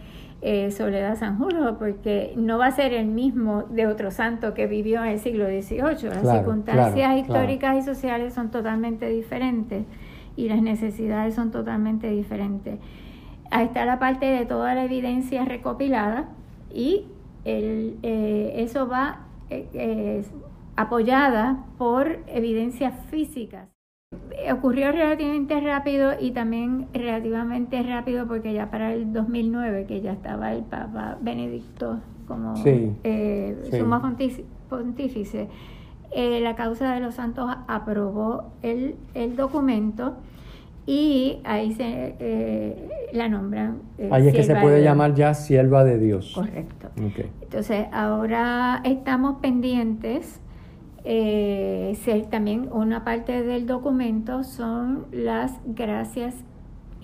Soledad 0.71 1.19
Sanjurjo, 1.19 1.77
porque 1.77 2.33
no 2.35 2.57
va 2.57 2.69
a 2.69 2.71
ser 2.71 2.95
el 2.95 3.09
mismo 3.09 3.65
de 3.65 3.87
otro 3.87 4.11
santo 4.11 4.55
que 4.55 4.67
vivió 4.67 5.05
en 5.05 5.11
el 5.11 5.19
siglo 5.19 5.45
XVIII. 5.45 6.09
Las 6.15 6.37
circunstancias 6.39 7.19
históricas 7.19 7.77
y 7.77 7.83
sociales 7.83 8.33
son 8.33 8.51
totalmente 8.51 9.07
diferentes 9.11 9.85
y 10.41 10.49
las 10.49 10.63
necesidades 10.63 11.35
son 11.35 11.51
totalmente 11.51 12.11
diferentes. 12.11 12.79
Ahí 13.51 13.67
está 13.67 13.85
la 13.85 13.99
parte 13.99 14.27
de 14.27 14.47
toda 14.47 14.75
la 14.75 14.85
evidencia 14.85 15.45
recopilada 15.45 16.31
y 16.73 17.07
el, 17.45 17.99
eh, 18.03 18.53
eso 18.57 18.89
va 18.89 19.27
eh, 19.51 20.25
apoyada 20.77 21.65
por 21.77 22.21
evidencias 22.27 22.95
físicas. 23.11 23.69
Ocurrió 24.53 24.91
relativamente 24.93 25.61
rápido 25.61 26.13
y 26.19 26.31
también 26.31 26.89
relativamente 26.95 27.83
rápido 27.83 28.27
porque 28.27 28.53
ya 28.53 28.71
para 28.71 28.93
el 28.93 29.13
2009, 29.13 29.85
que 29.87 30.01
ya 30.01 30.13
estaba 30.13 30.53
el 30.53 30.63
Papa 30.63 31.19
Benedicto 31.21 32.01
como 32.27 32.55
eh, 32.65 33.69
sumo 33.71 34.01
pontífice, 34.69 35.49
eh, 36.13 36.41
la 36.41 36.57
causa 36.57 36.93
de 36.93 37.01
los 37.01 37.15
santos 37.15 37.49
aprobó 37.69 38.53
el, 38.63 38.97
el 39.15 39.37
documento 39.37 40.17
y 40.91 41.39
ahí 41.45 41.73
se 41.73 42.17
eh, 42.19 42.89
la 43.13 43.29
nombran. 43.29 43.79
Eh, 43.97 44.09
ahí 44.11 44.27
es 44.27 44.35
que 44.35 44.43
se 44.43 44.57
puede 44.57 44.83
llamar 44.83 45.15
ya 45.15 45.35
sierva 45.35 45.85
de 45.85 46.01
Dios. 46.01 46.33
Correcto. 46.35 46.89
Entonces, 47.43 47.87
ahora 47.93 48.83
estamos 48.85 49.37
pendientes. 49.41 50.41
también 52.29 52.69
una 52.73 53.05
parte 53.05 53.45
del 53.45 53.69
documento 53.69 54.43
son 54.43 55.07
las 55.13 55.61
gracias 55.65 56.35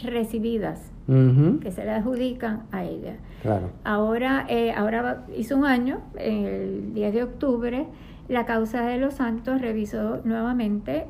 recibidas 0.03 0.91
que 1.07 1.71
se 1.71 1.85
le 1.85 1.93
adjudican 1.93 2.65
a 2.73 2.83
ella. 2.83 3.19
Claro. 3.43 3.71
Ahora, 3.85 4.49
ahora 4.77 5.27
hizo 5.37 5.57
un 5.57 5.65
año, 5.65 6.01
el 6.19 6.93
10 6.93 7.15
de 7.15 7.23
octubre, 7.23 7.87
la 8.27 8.47
causa 8.47 8.85
de 8.85 8.99
los 8.99 9.15
santos 9.15 9.61
revisó 9.61 10.23
nuevamente 10.25 11.07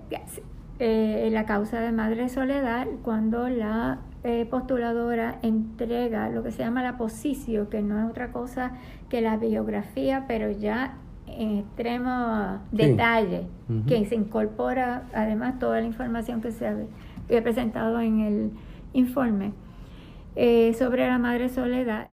eh, 0.78 1.28
la 1.32 1.46
causa 1.46 1.80
de 1.80 1.92
Madre 1.92 2.28
Soledad 2.28 2.86
cuando 3.02 3.48
la 3.48 4.00
eh, 4.24 4.46
postuladora 4.50 5.38
entrega 5.42 6.28
lo 6.28 6.42
que 6.42 6.50
se 6.50 6.58
llama 6.58 6.82
la 6.82 6.98
posición, 6.98 7.66
que 7.66 7.80
no 7.82 7.98
es 7.98 8.10
otra 8.10 8.32
cosa 8.32 8.72
que 9.08 9.20
la 9.20 9.36
biografía, 9.36 10.24
pero 10.26 10.50
ya 10.50 10.98
en 11.26 11.58
extremo 11.58 12.60
detalle, 12.72 13.46
que 13.86 14.04
se 14.06 14.14
incorpora 14.14 15.04
además 15.12 15.58
toda 15.58 15.80
la 15.80 15.86
información 15.86 16.40
que 16.40 16.52
se 16.52 16.66
había 16.66 17.42
presentado 17.42 18.00
en 18.00 18.20
el 18.20 18.50
informe 18.92 19.52
eh, 20.34 20.74
sobre 20.74 21.06
la 21.06 21.18
Madre 21.18 21.48
Soledad. 21.48 22.10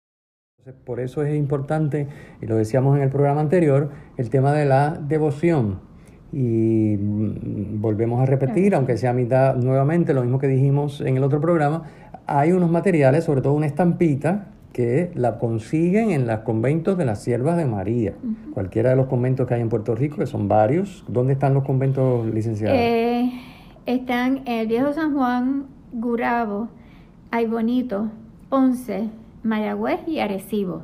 Por 0.86 1.00
eso 1.00 1.24
es 1.24 1.36
importante, 1.36 2.08
y 2.41 2.46
lo 2.46 2.55
decíamos 2.55 2.96
en 2.96 3.03
el 3.03 3.10
programa 3.10 3.41
anterior, 3.41 3.91
el 4.17 4.29
tema 4.29 4.53
de 4.53 4.65
la 4.65 4.91
devoción. 4.91 5.79
Y 6.34 6.98
mm, 6.98 7.80
volvemos 7.80 8.20
a 8.20 8.25
repetir, 8.25 8.74
aunque 8.75 8.98
sea 8.98 9.13
mitad 9.13 9.56
nuevamente, 9.56 10.13
lo 10.13 10.24
mismo 10.24 10.40
que 10.40 10.48
dijimos 10.48 11.00
en 11.02 11.18
el 11.18 11.24
otro 11.24 11.40
programa, 11.40 11.84
hay 12.25 12.52
unos 12.52 12.72
materiales, 12.72 13.24
sobre 13.24 13.42
todo 13.42 13.54
una 13.54 13.68
estampita, 13.68 14.48
que 14.74 15.12
la 15.13 15.38
consiguen 15.38 16.10
en 16.10 16.25
los 16.25 16.40
conventos 16.40 16.98
de 16.98 17.06
las 17.06 17.22
siervas 17.22 17.58
de 17.58 17.66
María. 17.66 18.13
Cualquiera 18.56 18.90
de 18.90 18.96
los 18.96 19.06
conventos 19.06 19.48
que 19.48 19.54
hay 19.54 19.62
en 19.62 19.70
Puerto 19.70 19.94
Rico, 19.94 20.18
que 20.18 20.25
son 20.25 20.48
varios. 20.48 21.06
¿Dónde 21.08 21.34
están 21.34 21.54
los 21.54 21.63
conventos 21.63 22.25
licenciados? 22.25 22.75
Eh, 22.75 23.32
están 23.86 24.42
en 24.46 24.62
el 24.62 24.68
Viejo 24.68 24.92
San 24.94 25.13
Juan, 25.13 25.68
Gurabo, 25.94 26.70
Ay 27.30 27.46
Bonito, 27.46 28.10
Ponce, 28.50 29.10
Mayagüez 29.44 30.00
y 30.08 30.20
Arecibo. 30.20 30.82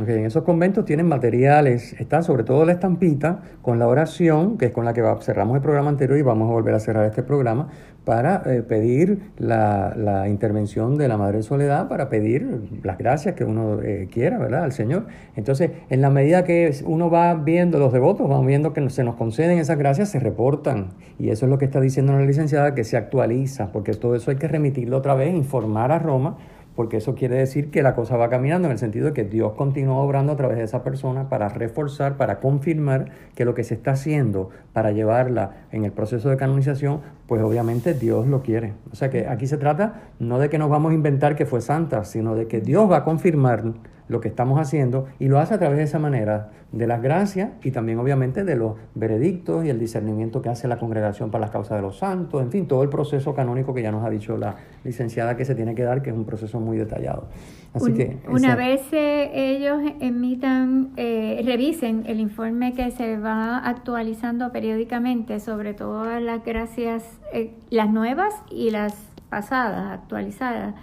Okay, 0.00 0.14
en 0.14 0.24
esos 0.24 0.42
conventos 0.44 0.86
tienen 0.86 1.06
materiales, 1.06 1.92
está 2.00 2.22
sobre 2.22 2.44
todo 2.44 2.64
la 2.64 2.72
estampita 2.72 3.42
con 3.60 3.78
la 3.78 3.86
oración, 3.86 4.56
que 4.56 4.64
es 4.66 4.72
con 4.72 4.86
la 4.86 4.94
que 4.94 5.02
cerramos 5.20 5.54
el 5.54 5.60
programa 5.60 5.90
anterior 5.90 6.18
y 6.18 6.22
vamos 6.22 6.48
a 6.48 6.52
volver 6.54 6.72
a 6.74 6.80
cerrar 6.80 7.04
este 7.04 7.22
programa, 7.22 7.68
para 8.06 8.42
eh, 8.46 8.62
pedir 8.62 9.30
la, 9.36 10.26
intervención 10.28 10.96
de 10.96 11.08
la 11.08 11.18
Madre 11.18 11.42
Soledad, 11.42 11.88
para 11.88 12.08
pedir 12.08 12.70
las 12.82 12.96
gracias 12.96 13.34
que 13.34 13.44
uno 13.44 13.82
eh, 13.82 14.08
quiera, 14.10 14.38
¿verdad?, 14.38 14.64
al 14.64 14.72
Señor. 14.72 15.08
Entonces, 15.36 15.72
en 15.90 16.00
la 16.00 16.08
medida 16.08 16.42
que 16.44 16.74
uno 16.86 17.10
va 17.10 17.34
viendo, 17.34 17.78
los 17.78 17.92
devotos 17.92 18.26
van 18.30 18.46
viendo 18.46 18.72
que 18.72 18.88
se 18.88 19.04
nos 19.04 19.16
conceden 19.16 19.58
esas 19.58 19.76
gracias, 19.76 20.08
se 20.08 20.20
reportan. 20.20 20.94
Y 21.18 21.28
eso 21.28 21.44
es 21.44 21.50
lo 21.50 21.58
que 21.58 21.66
está 21.66 21.82
diciendo 21.82 22.14
la 22.14 22.22
licenciada, 22.22 22.74
que 22.74 22.84
se 22.84 22.96
actualiza, 22.96 23.70
porque 23.72 23.92
todo 23.92 24.16
eso 24.16 24.30
hay 24.30 24.38
que 24.38 24.48
remitirlo 24.48 24.96
otra 24.96 25.14
vez, 25.14 25.34
informar 25.34 25.92
a 25.92 25.98
Roma 25.98 26.38
porque 26.74 26.98
eso 26.98 27.14
quiere 27.14 27.36
decir 27.36 27.70
que 27.70 27.82
la 27.82 27.94
cosa 27.94 28.16
va 28.16 28.28
caminando 28.28 28.66
en 28.66 28.72
el 28.72 28.78
sentido 28.78 29.06
de 29.06 29.12
que 29.12 29.24
Dios 29.24 29.52
continúa 29.52 30.02
obrando 30.02 30.32
a 30.32 30.36
través 30.36 30.58
de 30.58 30.64
esa 30.64 30.82
persona 30.82 31.28
para 31.28 31.48
reforzar, 31.48 32.16
para 32.16 32.40
confirmar 32.40 33.10
que 33.34 33.44
lo 33.44 33.54
que 33.54 33.64
se 33.64 33.74
está 33.74 33.92
haciendo 33.92 34.50
para 34.72 34.92
llevarla 34.92 35.66
en 35.70 35.84
el 35.84 35.92
proceso 35.92 36.30
de 36.30 36.36
canonización, 36.36 37.00
pues 37.26 37.42
obviamente 37.42 37.94
Dios 37.94 38.26
lo 38.26 38.42
quiere. 38.42 38.72
O 38.92 38.96
sea 38.96 39.10
que 39.10 39.26
aquí 39.28 39.46
se 39.46 39.58
trata 39.58 40.02
no 40.18 40.38
de 40.38 40.48
que 40.48 40.58
nos 40.58 40.70
vamos 40.70 40.92
a 40.92 40.94
inventar 40.94 41.36
que 41.36 41.46
fue 41.46 41.60
santa, 41.60 42.04
sino 42.04 42.34
de 42.34 42.46
que 42.46 42.60
Dios 42.60 42.90
va 42.90 42.98
a 42.98 43.04
confirmar 43.04 43.64
lo 44.12 44.20
que 44.20 44.28
estamos 44.28 44.60
haciendo 44.60 45.06
y 45.18 45.28
lo 45.28 45.38
hace 45.38 45.54
a 45.54 45.58
través 45.58 45.78
de 45.78 45.84
esa 45.84 45.98
manera, 45.98 46.50
de 46.72 46.86
las 46.86 47.02
gracias 47.02 47.50
y 47.62 47.70
también 47.70 47.98
obviamente 47.98 48.44
de 48.44 48.56
los 48.56 48.76
veredictos 48.94 49.64
y 49.64 49.68
el 49.68 49.78
discernimiento 49.78 50.40
que 50.40 50.48
hace 50.48 50.68
la 50.68 50.78
congregación 50.78 51.30
para 51.30 51.42
las 51.42 51.50
causas 51.50 51.76
de 51.76 51.82
los 51.82 51.98
santos, 51.98 52.40
en 52.40 52.50
fin, 52.50 52.66
todo 52.66 52.82
el 52.82 52.88
proceso 52.88 53.34
canónico 53.34 53.74
que 53.74 53.82
ya 53.82 53.92
nos 53.92 54.04
ha 54.04 54.10
dicho 54.10 54.36
la 54.36 54.56
licenciada 54.84 55.36
que 55.36 55.44
se 55.44 55.54
tiene 55.54 55.74
que 55.74 55.82
dar, 55.82 56.02
que 56.02 56.10
es 56.10 56.16
un 56.16 56.24
proceso 56.24 56.60
muy 56.60 56.78
detallado. 56.78 57.28
Así 57.74 57.92
que 57.94 58.18
una 58.28 58.54
vez 58.54 58.82
eh, 58.92 59.30
ellos 59.32 59.80
emitan, 60.00 60.90
eh, 60.96 61.42
revisen 61.44 62.04
el 62.06 62.20
informe 62.20 62.74
que 62.74 62.90
se 62.90 63.16
va 63.16 63.58
actualizando 63.58 64.52
periódicamente 64.52 65.40
sobre 65.40 65.72
todas 65.72 66.20
las 66.22 66.44
gracias, 66.44 67.02
eh, 67.32 67.54
las 67.70 67.90
nuevas 67.90 68.34
y 68.50 68.70
las 68.70 68.94
pasadas, 69.30 69.90
actualizadas, 69.90 70.74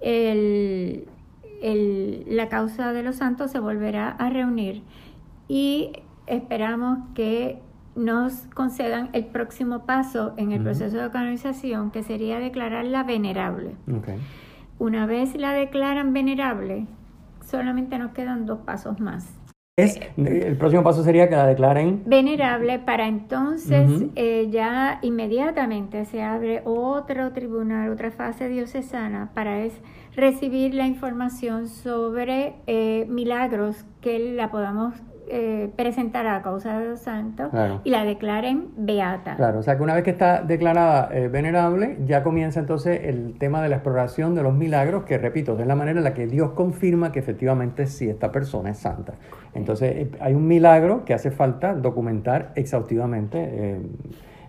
el, 0.00 1.06
la 1.62 2.48
causa 2.48 2.92
de 2.92 3.02
los 3.02 3.16
santos 3.16 3.50
se 3.50 3.60
volverá 3.60 4.08
a 4.08 4.30
reunir 4.30 4.82
y 5.48 5.92
esperamos 6.26 6.98
que 7.14 7.60
nos 7.94 8.46
concedan 8.54 9.10
el 9.12 9.26
próximo 9.26 9.84
paso 9.84 10.32
en 10.36 10.52
el 10.52 10.62
proceso 10.62 10.96
de 10.96 11.10
canonización, 11.10 11.90
que 11.90 12.02
sería 12.02 12.38
declararla 12.38 13.04
venerable. 13.04 13.76
Una 14.78 15.06
vez 15.06 15.36
la 15.36 15.52
declaran 15.52 16.12
venerable, 16.12 16.86
solamente 17.44 17.98
nos 17.98 18.12
quedan 18.12 18.46
dos 18.46 18.60
pasos 18.60 18.98
más. 18.98 19.41
Es, 19.78 19.98
el 20.18 20.58
próximo 20.58 20.82
paso 20.82 21.02
sería 21.02 21.30
que 21.30 21.34
la 21.34 21.46
declaren 21.46 22.02
venerable 22.04 22.78
para 22.78 23.08
entonces 23.08 24.04
eh, 24.16 24.48
ya 24.50 24.98
inmediatamente 25.00 26.04
se 26.04 26.22
abre 26.22 26.60
otro 26.66 27.32
tribunal, 27.32 27.88
otra 27.90 28.10
fase 28.10 28.50
diocesana 28.50 29.30
para 29.32 29.64
es 29.64 29.72
recibir 30.14 30.74
la 30.74 30.86
información 30.86 31.68
sobre 31.68 32.56
eh, 32.66 33.06
milagros 33.08 33.86
que 34.02 34.18
la 34.18 34.50
podamos 34.50 34.92
eh, 35.28 35.70
presentar 35.76 36.26
a 36.26 36.42
causa 36.42 36.78
de 36.78 36.88
los 36.90 37.00
santos 37.00 37.50
y 37.84 37.90
la 37.90 38.04
declaren 38.04 38.68
beata. 38.76 39.36
Claro, 39.36 39.60
o 39.60 39.62
sea 39.62 39.76
que 39.76 39.82
una 39.82 39.94
vez 39.94 40.04
que 40.04 40.10
está 40.10 40.42
declarada 40.42 41.08
eh, 41.12 41.28
venerable, 41.28 41.98
ya 42.04 42.22
comienza 42.22 42.60
entonces 42.60 43.00
el 43.04 43.38
tema 43.38 43.62
de 43.62 43.68
la 43.68 43.76
exploración 43.76 44.34
de 44.34 44.42
los 44.42 44.54
milagros, 44.54 45.04
que 45.04 45.18
repito, 45.18 45.58
es 45.58 45.66
la 45.66 45.76
manera 45.76 45.98
en 45.98 46.04
la 46.04 46.14
que 46.14 46.26
Dios 46.26 46.52
confirma 46.52 47.12
que 47.12 47.20
efectivamente 47.20 47.86
sí 47.86 48.08
esta 48.08 48.32
persona 48.32 48.70
es 48.70 48.78
santa. 48.78 49.14
Entonces 49.54 50.08
hay 50.20 50.34
un 50.34 50.46
milagro 50.46 51.04
que 51.04 51.14
hace 51.14 51.30
falta 51.30 51.74
documentar 51.74 52.52
exhaustivamente, 52.54 53.80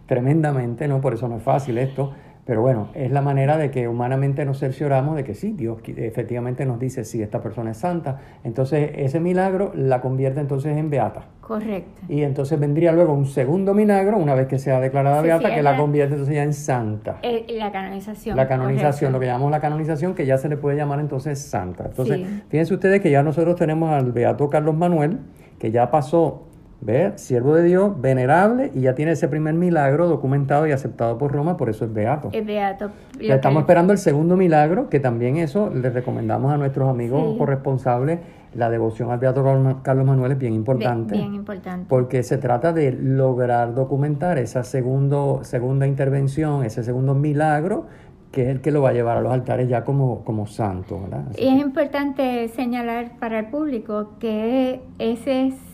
tremendamente, 0.08 0.88
¿no? 0.88 1.02
Por 1.02 1.14
eso 1.14 1.28
no 1.28 1.38
es 1.38 1.44
fácil 1.44 1.78
esto 1.78 2.14
pero 2.46 2.62
bueno, 2.62 2.90
es 2.94 3.12
la 3.12 3.22
manera 3.22 3.58
de 3.58 3.72
que 3.72 3.88
humanamente 3.88 4.44
nos 4.44 4.60
cercioramos 4.60 5.16
de 5.16 5.24
que 5.24 5.34
sí, 5.34 5.54
Dios 5.54 5.80
efectivamente 5.96 6.66
nos 6.66 6.78
dice, 6.78 7.06
sí, 7.06 7.22
esta 7.22 7.42
persona 7.42 7.72
es 7.72 7.78
santa. 7.78 8.20
Entonces 8.44 8.92
ese 8.96 9.22
milagro 9.22 9.72
la 9.76 10.02
convierte 10.02 10.42
entonces 10.42 10.78
en 10.78 10.90
beata. 10.90 11.26
Correcto. 11.40 12.02
Y 12.10 12.24
entonces 12.24 12.60
vendría 12.60 12.92
luego 12.92 13.14
un 13.14 13.26
segundo 13.26 13.74
milagro, 13.74 14.18
una 14.18 14.36
vez 14.36 14.48
que 14.48 14.60
sea 14.60 14.82
declarada 14.82 15.22
beata, 15.22 15.54
que 15.56 15.62
la 15.62 15.78
convierte 15.78 16.16
entonces 16.16 16.36
ya 16.36 16.44
en 16.44 16.54
santa. 16.54 17.20
Eh, 17.22 17.46
la 17.58 17.72
canonización. 17.72 18.36
La 18.36 18.48
canonización, 18.48 19.14
lo 19.14 19.20
que 19.20 19.26
llamamos 19.26 19.52
la 19.52 19.62
canonización, 19.62 20.14
que 20.14 20.26
ya 20.26 20.38
se 20.38 20.50
le 20.50 20.58
puede 20.58 20.76
llamar 20.76 21.00
entonces 21.00 21.40
santa. 21.40 21.86
Entonces, 21.86 22.22
fíjense 22.50 22.74
ustedes 22.74 23.02
que 23.02 23.10
ya 23.10 23.24
nosotros 23.24 23.56
tenemos 23.56 23.92
al 23.92 24.12
beato 24.12 24.50
Carlos 24.50 24.76
Manuel, 24.76 25.20
que 25.60 25.72
ya 25.72 25.92
pasó 25.92 26.48
Ve, 26.86 27.14
siervo 27.16 27.56
de 27.56 27.64
Dios, 27.64 28.02
venerable, 28.02 28.70
y 28.74 28.82
ya 28.82 28.94
tiene 28.94 29.14
ese 29.14 29.30
primer 29.30 29.54
milagro 29.54 30.08
documentado 30.08 30.68
y 30.68 30.74
aceptado 30.74 31.18
por 31.18 31.32
Roma, 31.32 31.56
por 31.56 31.70
eso 31.70 31.86
es 31.86 31.94
beato. 31.94 32.30
Es 32.34 32.46
beato. 32.46 32.92
estamos 33.20 33.62
esperando 33.62 33.94
el 33.94 34.00
segundo 34.00 34.36
milagro, 34.36 34.90
que 34.90 35.00
también 35.00 35.38
eso 35.38 35.70
le 35.74 35.90
recomendamos 35.90 36.52
a 36.52 36.58
nuestros 36.58 36.90
amigos 36.90 37.38
corresponsables. 37.38 38.20
La 38.54 38.70
devoción 38.70 39.10
al 39.12 39.18
beato 39.18 39.44
Carlos 39.82 40.06
Manuel 40.06 40.34
es 40.34 40.38
bien 40.38 40.54
importante. 40.54 41.16
Bien, 41.16 41.34
importante. 41.34 41.86
Porque 41.88 42.22
se 42.22 42.38
trata 42.38 42.74
de 42.74 42.92
lograr 42.92 43.74
documentar 43.74 44.38
esa 44.38 44.64
segundo, 44.64 45.40
segunda 45.44 45.88
intervención, 45.88 46.64
ese 46.64 46.84
segundo 46.84 47.16
milagro 47.16 47.88
que 48.32 48.42
es 48.42 48.48
el 48.50 48.62
que 48.62 48.72
lo 48.72 48.82
va 48.82 48.90
a 48.90 48.94
llevar 48.94 49.18
a 49.18 49.22
los 49.22 49.32
altares 49.32 49.70
ya 49.70 49.84
como, 49.84 50.24
como 50.26 50.48
santo. 50.48 51.00
y 51.38 51.48
es 51.48 51.62
importante 51.62 52.48
señalar 52.48 53.12
para 53.20 53.40
el 53.40 53.46
público 53.46 54.14
que 54.20 54.82
ese 54.98 55.48
es 55.48 55.73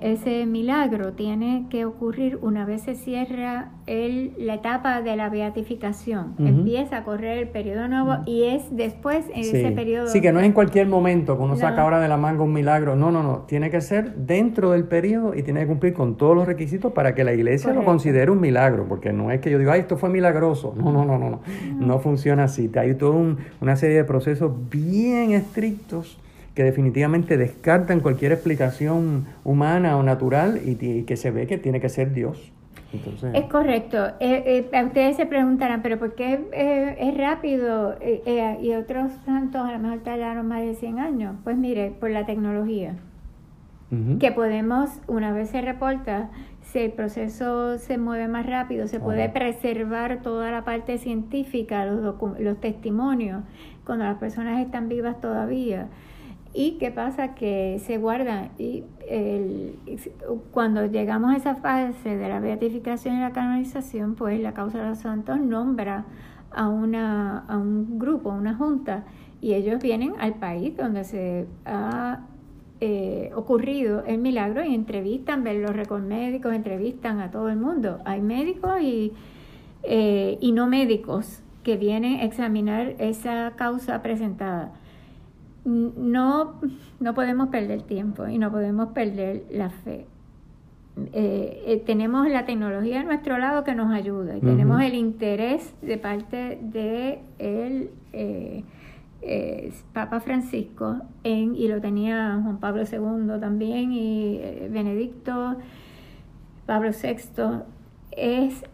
ese 0.00 0.46
milagro 0.46 1.12
tiene 1.12 1.66
que 1.70 1.84
ocurrir 1.84 2.38
una 2.42 2.64
vez 2.64 2.82
se 2.82 2.94
cierra 2.94 3.72
el, 3.86 4.32
la 4.38 4.54
etapa 4.54 5.02
de 5.02 5.16
la 5.16 5.28
beatificación. 5.28 6.34
Empieza 6.38 6.98
a 6.98 7.04
correr 7.04 7.38
el 7.38 7.48
periodo 7.48 7.86
nuevo 7.88 8.18
y 8.26 8.44
es 8.44 8.64
después 8.74 9.26
en 9.34 9.40
ese 9.40 9.70
periodo. 9.72 10.06
Sí, 10.06 10.20
que 10.20 10.32
no 10.32 10.40
es 10.40 10.46
en 10.46 10.52
cualquier 10.52 10.86
momento 10.86 11.36
que 11.36 11.42
uno 11.42 11.56
saca 11.56 11.82
ahora 11.82 12.00
de 12.00 12.08
la 12.08 12.16
manga 12.16 12.42
un 12.42 12.52
milagro. 12.52 12.96
No, 12.96 13.10
no, 13.10 13.22
no. 13.22 13.40
Tiene 13.40 13.70
que 13.70 13.80
ser 13.80 14.14
dentro 14.14 14.70
del 14.70 14.84
periodo 14.84 15.34
y 15.34 15.42
tiene 15.42 15.60
que 15.60 15.66
cumplir 15.66 15.92
con 15.92 16.16
todos 16.16 16.34
los 16.34 16.46
requisitos 16.46 16.92
para 16.92 17.14
que 17.14 17.24
la 17.24 17.32
iglesia 17.32 17.72
lo 17.72 17.84
considere 17.84 18.30
un 18.30 18.40
milagro. 18.40 18.86
Porque 18.88 19.12
no 19.12 19.30
es 19.30 19.40
que 19.40 19.50
yo 19.50 19.58
diga, 19.58 19.74
ay, 19.74 19.80
esto 19.80 19.96
fue 19.96 20.08
milagroso. 20.08 20.74
No, 20.76 20.92
no, 20.92 21.04
no, 21.04 21.18
no. 21.18 21.30
No, 21.30 21.40
no 21.86 21.98
funciona 21.98 22.44
así. 22.44 22.70
Hay 22.76 22.94
toda 22.94 23.36
una 23.60 23.76
serie 23.76 23.96
de 23.96 24.04
procesos 24.04 24.52
bien 24.70 25.32
estrictos 25.32 26.18
que 26.60 26.64
definitivamente 26.64 27.38
descartan 27.38 28.00
cualquier 28.00 28.32
explicación 28.32 29.24
humana 29.44 29.96
o 29.96 30.02
natural 30.02 30.60
y, 30.62 31.04
que 31.04 31.16
se 31.16 31.30
ve 31.30 31.46
que 31.46 31.56
tiene 31.56 31.80
que 31.80 31.88
ser 31.88 32.12
Dios. 32.12 32.52
Es 33.32 33.44
correcto. 33.44 34.08
Eh, 34.20 34.68
eh, 34.70 34.84
ustedes 34.84 35.16
se 35.16 35.24
preguntarán, 35.24 35.80
pero 35.80 35.98
¿por 35.98 36.14
qué 36.14 36.38
eh, 36.52 36.96
es 37.00 37.16
rápido 37.16 37.96
y 38.60 38.74
otros 38.74 39.10
santos 39.24 39.62
a 39.62 39.72
lo 39.72 39.78
mejor 39.78 40.00
tardaron 40.00 40.48
más 40.48 40.60
de 40.60 40.74
100 40.74 40.98
años? 40.98 41.36
Pues 41.44 41.56
mire, 41.56 41.94
por 41.98 42.10
la 42.10 42.26
tecnología. 42.26 42.96
Que 44.20 44.30
podemos, 44.30 44.90
una 45.08 45.32
vez 45.32 45.48
se 45.48 45.62
reporta, 45.62 46.30
si 46.60 46.78
el 46.78 46.92
proceso 46.92 47.78
se 47.78 47.96
mueve 47.96 48.28
más 48.28 48.44
rápido, 48.44 48.86
se 48.86 49.00
puede 49.00 49.30
preservar 49.30 50.20
toda 50.20 50.50
la 50.52 50.64
parte 50.64 50.98
científica, 50.98 51.86
los, 51.86 52.14
los 52.38 52.60
testimonios, 52.60 53.42
cuando 53.84 54.04
las 54.04 54.18
personas 54.18 54.60
están 54.60 54.90
vivas 54.90 55.20
todavía. 55.22 55.88
¿Y 56.52 56.72
qué 56.78 56.90
pasa? 56.90 57.34
Que 57.34 57.80
se 57.84 57.98
guarda 57.98 58.50
y 58.58 58.82
el, 59.08 59.78
cuando 60.52 60.86
llegamos 60.86 61.32
a 61.32 61.36
esa 61.36 61.54
fase 61.56 62.16
de 62.16 62.28
la 62.28 62.40
beatificación 62.40 63.16
y 63.16 63.20
la 63.20 63.30
canonización, 63.30 64.16
pues 64.16 64.40
la 64.40 64.52
causa 64.52 64.78
de 64.78 64.88
los 64.88 64.98
santos 64.98 65.38
nombra 65.38 66.06
a, 66.50 66.68
una, 66.68 67.38
a 67.46 67.56
un 67.56 68.00
grupo, 68.00 68.30
una 68.30 68.56
junta, 68.56 69.04
y 69.40 69.54
ellos 69.54 69.80
vienen 69.80 70.14
al 70.18 70.34
país 70.34 70.76
donde 70.76 71.04
se 71.04 71.46
ha 71.64 72.26
eh, 72.80 73.30
ocurrido 73.36 74.04
el 74.04 74.18
milagro 74.18 74.64
y 74.64 74.74
entrevistan, 74.74 75.44
ven 75.44 75.62
los 75.62 75.74
récords 75.74 76.04
médicos, 76.04 76.52
entrevistan 76.52 77.20
a 77.20 77.30
todo 77.30 77.48
el 77.48 77.58
mundo. 77.58 78.00
Hay 78.04 78.20
médicos 78.22 78.80
y, 78.82 79.12
eh, 79.84 80.36
y 80.40 80.50
no 80.50 80.66
médicos 80.66 81.42
que 81.62 81.76
vienen 81.76 82.20
a 82.20 82.24
examinar 82.24 82.96
esa 82.98 83.52
causa 83.54 84.02
presentada 84.02 84.72
no, 85.64 86.60
no 87.00 87.14
podemos 87.14 87.48
perder 87.48 87.82
tiempo 87.82 88.26
y 88.28 88.38
no 88.38 88.50
podemos 88.50 88.88
perder 88.88 89.44
la 89.50 89.70
fe. 89.70 90.06
Eh, 91.12 91.62
eh, 91.66 91.82
tenemos 91.86 92.28
la 92.28 92.44
tecnología 92.44 93.00
a 93.00 93.04
nuestro 93.04 93.38
lado 93.38 93.64
que 93.64 93.74
nos 93.74 93.92
ayuda. 93.92 94.36
Y 94.36 94.40
tenemos 94.40 94.82
el 94.82 94.94
interés 94.94 95.74
de 95.82 95.98
parte 95.98 96.58
de 96.62 97.20
el 97.38 97.90
eh, 98.12 98.64
Papa 99.92 100.20
Francisco 100.20 100.96
en, 101.24 101.54
y 101.54 101.68
lo 101.68 101.80
tenía 101.80 102.40
Juan 102.42 102.58
Pablo 102.58 102.82
II 102.82 103.38
también 103.38 103.92
y 103.92 104.40
Benedicto 104.70 105.56
Pablo 106.66 106.90
VI 106.90 107.64
es 108.12 108.64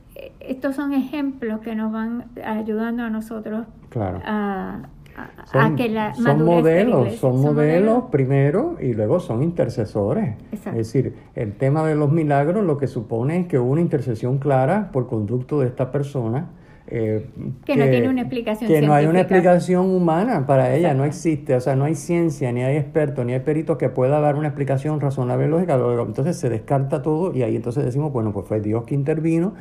estos 0.40 0.77
son 0.77 0.92
ejemplos 0.92 1.61
que 1.61 1.75
nos 1.75 1.92
van 1.92 2.27
ayudando 2.44 3.03
a 3.03 3.11
nosotros 3.11 3.66
a, 4.25 4.83
son, 5.50 5.79
son 6.14 6.44
modelos, 6.44 7.14
son, 7.16 7.40
modelos 7.40 8.05
primero 8.11 8.76
y 8.81 8.92
luego 8.92 9.20
son 9.20 9.42
intercesores. 9.42 10.35
Es 10.52 10.74
decir, 10.74 11.14
el 11.35 11.55
tema 11.55 11.87
de 11.87 11.94
los 11.94 12.12
milagros 12.12 12.64
lo 12.64 12.76
que 12.76 12.87
supone 12.87 13.40
es 13.40 13.46
que 13.46 13.59
hubo 13.59 13.70
una 13.70 13.81
intercesión 13.81 14.38
clara 14.38 14.90
por 14.92 15.07
conducto 15.07 15.61
de 15.61 15.68
esta 15.68 15.90
persona. 15.90 16.50
Eh, 16.88 17.26
que, 17.64 17.76
no 17.76 17.85
tiene 17.87 18.09
una 18.09 18.20
explicación 18.20 18.70
que 18.70 18.81
no 18.81 18.94
hay 18.94 19.07
una 19.07 19.18
explicación 19.18 19.90
humana 19.90 20.46
para 20.46 20.72
ella 20.72 20.94
no 20.94 21.05
existe 21.05 21.57
o 21.57 21.61
sea 21.61 21.74
no 21.74 21.85
hay 21.85 21.96
ciencia 21.96 22.52
ni 22.52 22.62
hay 22.62 22.76
expertos 22.76 23.26
ni 23.26 23.33
hay 23.33 23.40
peritos 23.40 23.76
que 23.76 23.88
pueda 23.88 24.20
dar 24.20 24.37
una 24.37 24.46
explicación 24.46 25.00
razonable 25.00 25.46
y 25.46 25.48
lógica 25.48 25.74
entonces 25.74 26.37
se 26.37 26.48
descarta 26.48 27.02
todo 27.02 27.35
y 27.35 27.42
ahí 27.42 27.57
entonces 27.57 27.85
decimos 27.85 28.12
bueno 28.12 28.33
pues 28.33 28.46
fue 28.46 28.61
Dios 28.61 28.85
que 28.85 28.94
intervino 28.94 29.55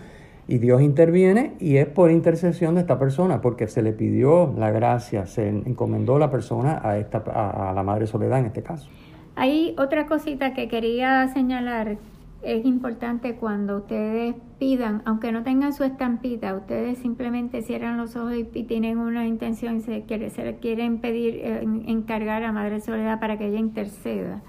Y 0.48 0.60
Dios 0.60 0.82
interviene 0.82 1.54
y 1.60 1.78
es 1.78 1.88
por 1.88 2.12
intercesión 2.12 2.76
de 2.76 2.82
esta 2.82 3.00
persona, 3.00 3.42
porque 3.42 3.68
se 3.68 3.82
le 3.82 3.94
pidió 3.94 4.54
la 4.58 4.70
gracia, 4.70 5.26
se 5.26 5.50
encomendó 5.50 6.20
la 6.20 6.30
persona 6.30 6.80
a, 6.84 6.98
esta, 6.98 7.18
a, 7.18 7.74
la 7.74 7.84
Madre 7.84 8.06
Soledad 8.06 8.40
en 8.40 8.46
este 8.46 8.62
caso. 8.62 8.88
Hay 9.36 9.76
otra 9.78 10.06
cosita 10.06 10.54
que 10.54 10.68
quería 10.68 11.28
señalar. 11.30 11.98
Es 12.44 12.64
importante 12.64 13.36
cuando 13.38 13.78
ustedes 13.78 14.36
pidan, 14.60 15.02
aunque 15.06 15.32
no 15.32 15.42
tengan 15.42 15.74
su 15.74 15.84
estampita, 15.84 16.54
ustedes 16.54 17.00
simplemente 17.00 17.64
cierran 17.64 17.98
los 17.98 18.16
ojos 18.16 18.36
y, 18.36 18.64
tienen 18.64 19.00
una 19.00 19.26
intención 19.26 19.78
y 19.78 19.82
se, 19.82 20.04
quiere, 20.04 20.30
se 20.30 20.58
quieren 20.58 21.00
pedir, 21.00 21.38
eh, 21.38 21.62
encargar 21.88 22.44
a 22.44 22.52
Madre 22.52 22.82
Soledad 22.82 23.20
para 23.20 23.40
que 23.40 23.48
ella 23.48 23.58
interceda 23.58 24.44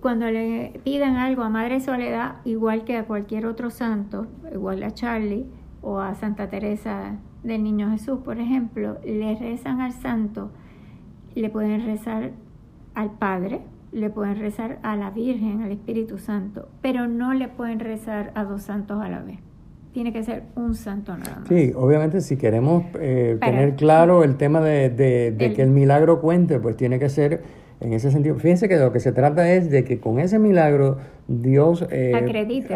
cuando 0.00 0.30
le 0.30 0.80
pidan 0.84 1.16
algo 1.16 1.42
a 1.42 1.48
Madre 1.48 1.80
Soledad, 1.80 2.36
igual 2.44 2.84
que 2.84 2.96
a 2.96 3.04
cualquier 3.04 3.46
otro 3.46 3.70
santo, 3.70 4.26
igual 4.52 4.82
a 4.82 4.92
Charlie 4.92 5.46
o 5.82 5.98
a 5.98 6.14
Santa 6.14 6.48
Teresa 6.48 7.16
del 7.42 7.62
Niño 7.62 7.90
Jesús, 7.90 8.20
por 8.24 8.38
ejemplo, 8.38 8.98
le 9.04 9.34
rezan 9.36 9.80
al 9.80 9.92
santo, 9.92 10.50
le 11.34 11.50
pueden 11.50 11.84
rezar 11.84 12.30
al 12.94 13.10
Padre, 13.10 13.60
le 13.90 14.08
pueden 14.08 14.38
rezar 14.38 14.78
a 14.82 14.96
la 14.96 15.10
Virgen, 15.10 15.60
al 15.62 15.72
Espíritu 15.72 16.18
Santo, 16.18 16.68
pero 16.80 17.06
no 17.06 17.34
le 17.34 17.48
pueden 17.48 17.80
rezar 17.80 18.32
a 18.34 18.44
dos 18.44 18.62
santos 18.62 19.02
a 19.02 19.08
la 19.08 19.20
vez. 19.20 19.38
Tiene 19.92 20.14
que 20.14 20.22
ser 20.22 20.44
un 20.54 20.74
santo 20.74 21.14
nada 21.14 21.40
más. 21.40 21.48
Sí, 21.48 21.72
obviamente 21.76 22.22
si 22.22 22.38
queremos 22.38 22.84
eh, 22.94 23.36
tener 23.38 23.76
claro 23.76 24.24
el 24.24 24.36
tema 24.36 24.62
de, 24.62 24.88
de 24.88 25.52
que 25.54 25.60
el 25.60 25.70
milagro 25.70 26.22
cuente, 26.22 26.58
pues 26.58 26.78
tiene 26.78 26.98
que 26.98 27.10
ser 27.10 27.42
en 27.82 27.92
ese 27.92 28.12
sentido, 28.12 28.36
fíjense 28.36 28.68
que 28.68 28.76
lo 28.76 28.92
que 28.92 29.00
se 29.00 29.10
trata 29.10 29.52
es 29.52 29.68
de 29.68 29.82
que 29.82 29.98
con 29.98 30.20
ese 30.20 30.38
milagro 30.38 30.98
Dios 31.26 31.84
eh, 31.90 32.12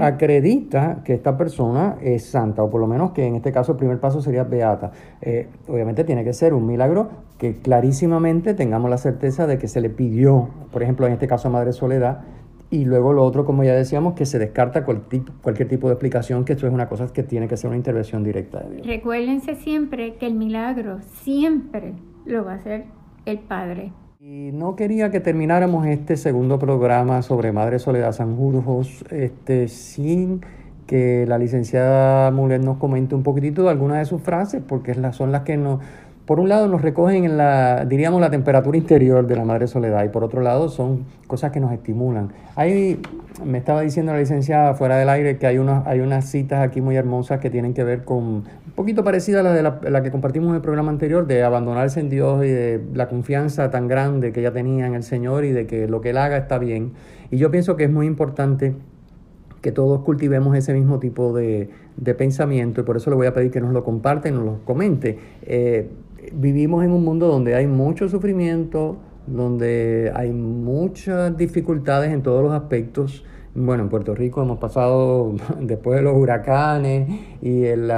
acredita 0.00 1.02
que 1.04 1.14
esta 1.14 1.36
persona 1.36 1.96
es 2.02 2.24
santa, 2.24 2.64
o 2.64 2.70
por 2.70 2.80
lo 2.80 2.88
menos 2.88 3.12
que 3.12 3.24
en 3.24 3.36
este 3.36 3.52
caso 3.52 3.72
el 3.72 3.78
primer 3.78 4.00
paso 4.00 4.20
sería 4.20 4.42
beata. 4.42 4.90
Eh, 5.22 5.48
obviamente 5.68 6.02
tiene 6.02 6.24
que 6.24 6.32
ser 6.32 6.54
un 6.54 6.66
milagro 6.66 7.08
que 7.38 7.54
clarísimamente 7.54 8.54
tengamos 8.54 8.90
la 8.90 8.98
certeza 8.98 9.46
de 9.46 9.58
que 9.58 9.68
se 9.68 9.80
le 9.80 9.90
pidió, 9.90 10.48
por 10.72 10.82
ejemplo, 10.82 11.06
en 11.06 11.12
este 11.12 11.28
caso 11.28 11.48
a 11.48 11.50
Madre 11.52 11.72
Soledad, 11.72 12.22
y 12.68 12.84
luego 12.84 13.12
lo 13.12 13.22
otro, 13.22 13.44
como 13.44 13.62
ya 13.62 13.74
decíamos, 13.74 14.14
que 14.14 14.26
se 14.26 14.40
descarta 14.40 14.84
cualquier 14.84 15.68
tipo 15.68 15.86
de 15.86 15.94
explicación, 15.94 16.44
que 16.44 16.54
esto 16.54 16.66
es 16.66 16.72
una 16.72 16.88
cosa 16.88 17.06
que 17.12 17.22
tiene 17.22 17.46
que 17.46 17.56
ser 17.56 17.68
una 17.68 17.76
intervención 17.76 18.24
directa 18.24 18.60
de 18.64 18.76
Dios. 18.76 18.86
Recuérdense 18.88 19.54
siempre 19.54 20.16
que 20.16 20.26
el 20.26 20.34
milagro 20.34 20.98
siempre 21.22 21.94
lo 22.24 22.44
va 22.44 22.54
a 22.54 22.56
hacer 22.56 22.86
el 23.24 23.38
Padre. 23.38 23.92
Y 24.18 24.50
no 24.52 24.76
quería 24.76 25.10
que 25.10 25.20
termináramos 25.20 25.86
este 25.86 26.16
segundo 26.16 26.58
programa 26.58 27.20
sobre 27.20 27.52
Madre 27.52 27.78
Soledad 27.78 28.12
Sanjurjos 28.12 29.04
este, 29.10 29.68
sin 29.68 30.40
que 30.86 31.26
la 31.28 31.36
licenciada 31.36 32.30
Muller 32.30 32.64
nos 32.64 32.78
comente 32.78 33.14
un 33.14 33.22
poquitito 33.22 33.64
de 33.64 33.70
algunas 33.70 33.98
de 33.98 34.06
sus 34.06 34.22
frases, 34.22 34.62
porque 34.66 34.94
son 35.12 35.32
las 35.32 35.42
que 35.42 35.58
nos, 35.58 35.80
por 36.26 36.40
un 36.40 36.48
lado 36.48 36.66
nos 36.66 36.82
recogen 36.82 37.24
en 37.24 37.36
la, 37.36 37.84
diríamos, 37.84 38.20
la 38.20 38.30
temperatura 38.30 38.76
interior 38.76 39.26
de 39.28 39.36
la 39.36 39.44
Madre 39.44 39.68
Soledad 39.68 40.04
y 40.04 40.08
por 40.08 40.24
otro 40.24 40.42
lado 40.42 40.68
son 40.68 41.04
cosas 41.28 41.52
que 41.52 41.60
nos 41.60 41.72
estimulan. 41.72 42.32
Hay, 42.56 43.00
me 43.44 43.58
estaba 43.58 43.82
diciendo 43.82 44.12
la 44.12 44.18
licenciada 44.18 44.74
fuera 44.74 44.96
del 44.96 45.08
aire 45.08 45.38
que 45.38 45.46
hay, 45.46 45.58
unas 45.58 45.86
hay 45.86 46.00
unas 46.00 46.28
citas 46.28 46.66
aquí 46.66 46.80
muy 46.80 46.96
hermosas 46.96 47.38
que 47.38 47.48
tienen 47.48 47.74
que 47.74 47.84
ver 47.84 48.04
con, 48.04 48.24
un 48.24 48.72
poquito 48.74 49.04
parecida 49.04 49.38
a 49.38 49.42
la 49.44 49.52
de 49.52 49.62
la, 49.62 50.02
que 50.02 50.10
compartimos 50.10 50.48
en 50.50 50.56
el 50.56 50.62
programa 50.62 50.90
anterior, 50.90 51.28
de 51.28 51.44
abandonarse 51.44 52.00
en 52.00 52.10
Dios 52.10 52.44
y 52.44 52.48
de 52.48 52.84
la 52.92 53.08
confianza 53.08 53.70
tan 53.70 53.86
grande 53.86 54.32
que 54.32 54.40
ella 54.40 54.52
tenía 54.52 54.88
en 54.88 54.94
el 54.94 55.04
Señor 55.04 55.44
y 55.44 55.52
de 55.52 55.68
que 55.68 55.86
lo 55.86 56.00
que 56.00 56.10
Él 56.10 56.18
haga 56.18 56.36
está 56.38 56.58
bien. 56.58 56.92
Y 57.30 57.36
yo 57.36 57.52
pienso 57.52 57.76
que 57.76 57.84
es 57.84 57.90
muy 57.90 58.06
importante 58.06 58.74
que 59.60 59.70
todos 59.70 60.02
cultivemos 60.02 60.56
ese 60.56 60.72
mismo 60.74 60.98
tipo 60.98 61.32
de, 61.32 61.70
pensamiento 62.18 62.80
y 62.80 62.84
por 62.84 62.96
eso 62.96 63.10
le 63.10 63.16
voy 63.16 63.26
a 63.26 63.34
pedir 63.34 63.50
que 63.50 63.60
nos 63.60 63.72
lo 63.72 63.84
comparte 63.84 64.28
y 64.28 64.32
nos 64.32 64.44
lo 64.44 64.64
comente. 64.64 65.18
Eh, 65.42 65.88
vivimos 66.32 66.84
en 66.84 66.92
un 66.92 67.04
mundo 67.04 67.28
donde 67.28 67.54
hay 67.54 67.66
mucho 67.66 68.08
sufrimiento, 68.08 68.96
donde 69.26 70.12
hay 70.14 70.32
muchas 70.32 71.36
dificultades 71.36 72.12
en 72.12 72.22
todos 72.22 72.42
los 72.42 72.52
aspectos. 72.52 73.24
Bueno, 73.54 73.84
en 73.84 73.88
Puerto 73.88 74.14
Rico 74.14 74.42
hemos 74.42 74.58
pasado, 74.58 75.34
después 75.60 75.96
de 75.96 76.02
los 76.02 76.14
huracanes 76.14 77.08
y 77.40 77.64
el, 77.64 77.90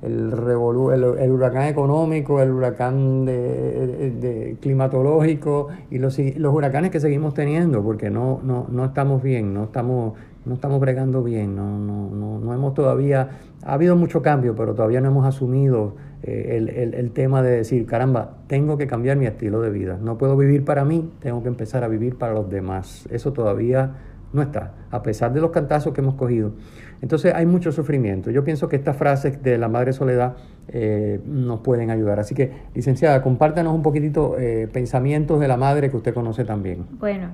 el, 0.00 0.32
el, 0.32 1.30
huracán 1.30 1.68
económico, 1.68 2.40
el 2.40 2.50
huracán 2.50 3.26
de, 3.26 4.56
climatológico 4.60 5.68
y 5.90 5.98
los, 5.98 6.18
los, 6.18 6.54
huracanes 6.54 6.90
que 6.90 6.98
seguimos 6.98 7.34
teniendo, 7.34 7.82
porque 7.82 8.08
no, 8.08 8.40
no, 8.42 8.66
no 8.70 8.86
estamos 8.86 9.22
bien, 9.22 9.52
no 9.52 9.64
estamos, 9.64 10.14
no 10.46 10.54
estamos 10.54 10.80
bregando 10.80 11.22
bien, 11.22 11.54
no, 11.54 11.78
no, 11.78 12.08
no, 12.08 12.38
no 12.38 12.54
hemos 12.54 12.72
todavía, 12.72 13.28
ha 13.62 13.74
habido 13.74 13.96
mucho 13.96 14.22
cambio, 14.22 14.54
pero 14.54 14.74
todavía 14.74 15.02
no 15.02 15.10
hemos 15.10 15.26
asumido 15.26 15.94
eh, 16.24 16.56
el, 16.56 16.94
el, 16.94 17.10
tema 17.10 17.42
de 17.42 17.50
decir, 17.50 17.84
caramba, 17.84 18.36
tengo 18.46 18.78
que 18.78 18.86
cambiar 18.86 19.16
mi 19.16 19.26
estilo 19.26 19.60
de 19.60 19.70
vida. 19.70 19.98
No 20.00 20.18
puedo 20.18 20.36
vivir 20.36 20.64
para 20.64 20.84
mí, 20.84 21.10
tengo 21.18 21.42
que 21.42 21.48
empezar 21.48 21.82
a 21.82 21.88
vivir 21.88 22.16
para 22.16 22.32
los 22.32 22.48
demás. 22.48 23.08
Eso 23.10 23.32
todavía 23.32 23.96
no 24.32 24.40
está, 24.40 24.72
a 24.92 25.02
pesar 25.02 25.32
de 25.32 25.40
los 25.40 25.50
cantazos 25.50 25.92
que 25.92 26.00
hemos 26.00 26.14
cogido. 26.14 26.52
Entonces 27.00 27.34
hay 27.34 27.44
mucho 27.44 27.72
sufrimiento. 27.72 28.30
Yo 28.30 28.44
pienso 28.44 28.68
que 28.68 28.76
estas 28.76 28.96
frases 28.96 29.42
de 29.42 29.58
la 29.58 29.68
Madre 29.68 29.92
Soledad 29.92 30.36
eh, 30.68 31.20
nos 31.26 31.58
pueden 31.60 31.90
ayudar. 31.90 32.20
Así 32.20 32.36
que, 32.36 32.52
licenciada, 32.72 33.20
compártanos 33.20 33.74
un 33.74 33.82
poquitito 33.82 34.38
eh, 34.38 34.68
pensamientos 34.72 35.40
de 35.40 35.48
la 35.48 35.56
Madre 35.56 35.90
que 35.90 35.96
usted 35.96 36.14
conoce 36.14 36.44
también. 36.44 36.86
Bueno, 37.00 37.30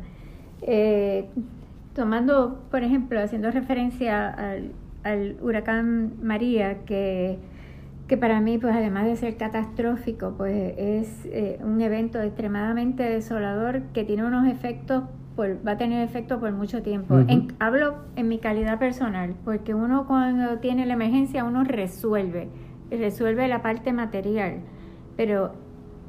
tomando, 1.94 2.62
por 2.70 2.82
ejemplo, 2.82 3.20
haciendo 3.20 3.50
referencia 3.50 4.34
al 5.02 5.36
huracán 5.42 6.14
María, 6.22 6.78
que 6.86 7.38
que 8.08 8.16
para 8.16 8.40
mí, 8.40 8.56
pues 8.56 8.74
además 8.74 9.04
de 9.04 9.16
ser 9.16 9.36
catastrófico, 9.36 10.32
pues 10.36 10.74
es 10.78 11.26
eh, 11.26 11.60
un 11.62 11.80
evento 11.82 12.20
extremadamente 12.20 13.02
desolador 13.02 13.82
que 13.92 14.02
tiene 14.02 14.24
unos 14.24 14.48
efectos, 14.48 15.04
por, 15.36 15.58
va 15.64 15.72
a 15.72 15.76
tener 15.76 16.02
efectos 16.02 16.40
por 16.40 16.50
mucho 16.52 16.82
tiempo. 16.82 17.16
hablo 17.58 17.96
en 18.16 18.28
mi 18.28 18.38
calidad 18.38 18.78
personal, 18.78 19.34
porque 19.44 19.74
uno 19.74 20.06
cuando 20.06 20.58
tiene 20.58 20.86
la 20.86 20.94
emergencia, 20.94 21.44
uno 21.44 21.64
resuelve, 21.64 22.48
resuelve 22.90 23.46
la 23.46 23.60
parte 23.60 23.92
material, 23.92 24.60
pero 25.16 25.52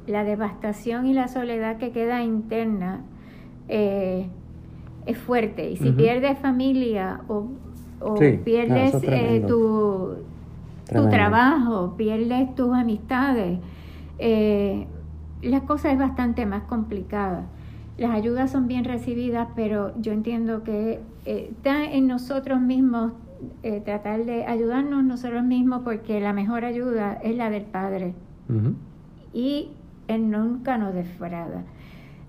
la 0.06 0.24
devastación 0.24 1.06
y 1.06 1.12
la 1.12 1.28
soledad 1.28 1.76
que 1.76 1.92
queda 1.92 2.22
interna 2.22 3.02
eh, 3.68 4.26
es 5.04 5.18
fuerte. 5.18 5.70
Y 5.70 5.76
si 5.76 5.92
pierdes 5.92 6.38
familia 6.38 7.20
o, 7.28 7.46
pierdes 8.42 8.94
eh, 9.02 9.44
tu 9.46 10.29
tu 10.92 11.08
trabajo, 11.08 11.94
pierdes 11.96 12.54
tus 12.54 12.74
amistades. 12.74 13.58
Eh, 14.18 14.86
la 15.42 15.60
cosa 15.62 15.90
es 15.92 15.98
bastante 15.98 16.46
más 16.46 16.64
complicada. 16.64 17.46
Las 17.96 18.12
ayudas 18.12 18.50
son 18.50 18.66
bien 18.66 18.84
recibidas, 18.84 19.48
pero 19.54 19.92
yo 20.00 20.12
entiendo 20.12 20.62
que 20.62 21.00
eh, 21.24 21.48
está 21.50 21.84
en 21.84 22.06
nosotros 22.06 22.60
mismos 22.60 23.12
eh, 23.62 23.80
tratar 23.84 24.24
de 24.24 24.44
ayudarnos 24.44 25.02
nosotros 25.04 25.44
mismos 25.44 25.82
porque 25.82 26.20
la 26.20 26.32
mejor 26.32 26.64
ayuda 26.64 27.14
es 27.22 27.36
la 27.36 27.50
del 27.50 27.64
Padre. 27.64 28.14
Y 29.32 29.68
Él 30.08 30.30
nunca 30.30 30.76
nos 30.76 30.92
defrauda. 30.92 31.62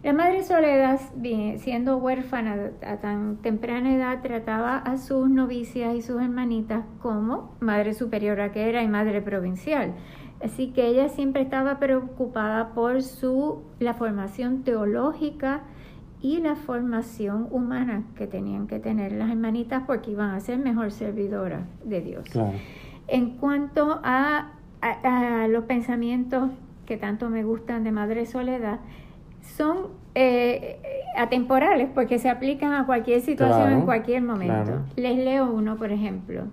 La 0.04 0.14
madre 0.14 0.44
Soledad, 0.44 1.00
siendo 1.58 1.98
huérfana 1.98 2.72
a 2.84 2.98
tan 2.98 3.38
temprana 3.38 3.94
edad, 3.94 4.22
trataba 4.24 4.78
a 4.78 4.98
sus 4.98 5.30
novicias 5.30 5.94
y 5.94 6.02
sus 6.02 6.20
hermanitas 6.20 6.86
como 7.02 7.56
madre 7.60 7.94
superiora 7.94 8.52
que 8.52 8.68
era 8.68 8.82
y 8.82 8.88
madre 8.88 9.22
provincial. 9.22 9.94
Así 10.44 10.72
que 10.72 10.88
ella 10.88 11.08
siempre 11.10 11.44
estaba 11.44 11.78
preocupada 11.78 12.74
por 12.74 13.04
su 13.04 13.62
la 13.78 13.94
formación 13.94 14.64
teológica 14.64 15.62
y 16.20 16.40
la 16.40 16.56
formación 16.56 17.48
humana 17.52 18.04
que 18.16 18.26
tenían 18.26 18.66
que 18.66 18.80
tener 18.80 19.12
las 19.12 19.30
hermanitas 19.30 19.84
porque 19.86 20.12
iban 20.12 20.32
a 20.32 20.40
ser 20.40 20.58
mejor 20.58 20.92
servidoras 20.92 21.62
de 21.84 22.02
Dios. 22.02 22.26
En 23.08 23.38
cuanto 23.38 24.00
a, 24.04 24.54
a 24.82 25.48
los 25.48 25.66
pensamientos 25.66 26.50
que 26.88 26.98
tanto 26.98 27.30
me 27.30 27.44
gustan 27.44 27.84
de 27.84 27.92
Madre 27.92 28.26
Soledad, 28.26 28.80
son 29.42 29.90
eh, 30.16 30.82
atemporales 31.18 31.90
porque 31.94 32.20
se 32.20 32.30
aplican 32.30 32.74
a 32.74 32.86
cualquier 32.86 33.22
situación 33.22 33.72
en 33.72 33.82
cualquier 33.82 34.22
momento. 34.22 34.82
Les 34.96 35.18
leo 35.18 35.52
uno, 35.52 35.78
por 35.78 35.92
ejemplo. 35.92 36.44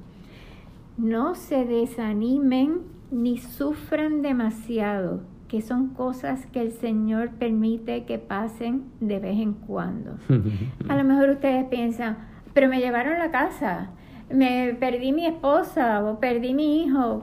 No 0.96 1.34
se 1.34 1.64
desanimen 1.64 2.80
ni 3.10 3.38
sufran 3.38 4.22
demasiado, 4.22 5.20
que 5.48 5.62
son 5.62 5.88
cosas 5.88 6.46
que 6.46 6.60
el 6.60 6.72
Señor 6.72 7.30
permite 7.30 8.04
que 8.04 8.18
pasen 8.18 8.84
de 9.00 9.18
vez 9.18 9.38
en 9.38 9.54
cuando. 9.54 10.16
a 10.88 10.96
lo 10.96 11.04
mejor 11.04 11.30
ustedes 11.30 11.64
piensan, 11.66 12.18
pero 12.52 12.68
me 12.68 12.80
llevaron 12.80 13.18
la 13.18 13.30
casa, 13.30 13.90
me 14.30 14.76
perdí 14.78 15.12
mi 15.12 15.26
esposa 15.26 16.04
o 16.04 16.20
perdí 16.20 16.52
mi 16.52 16.82
hijo. 16.82 17.22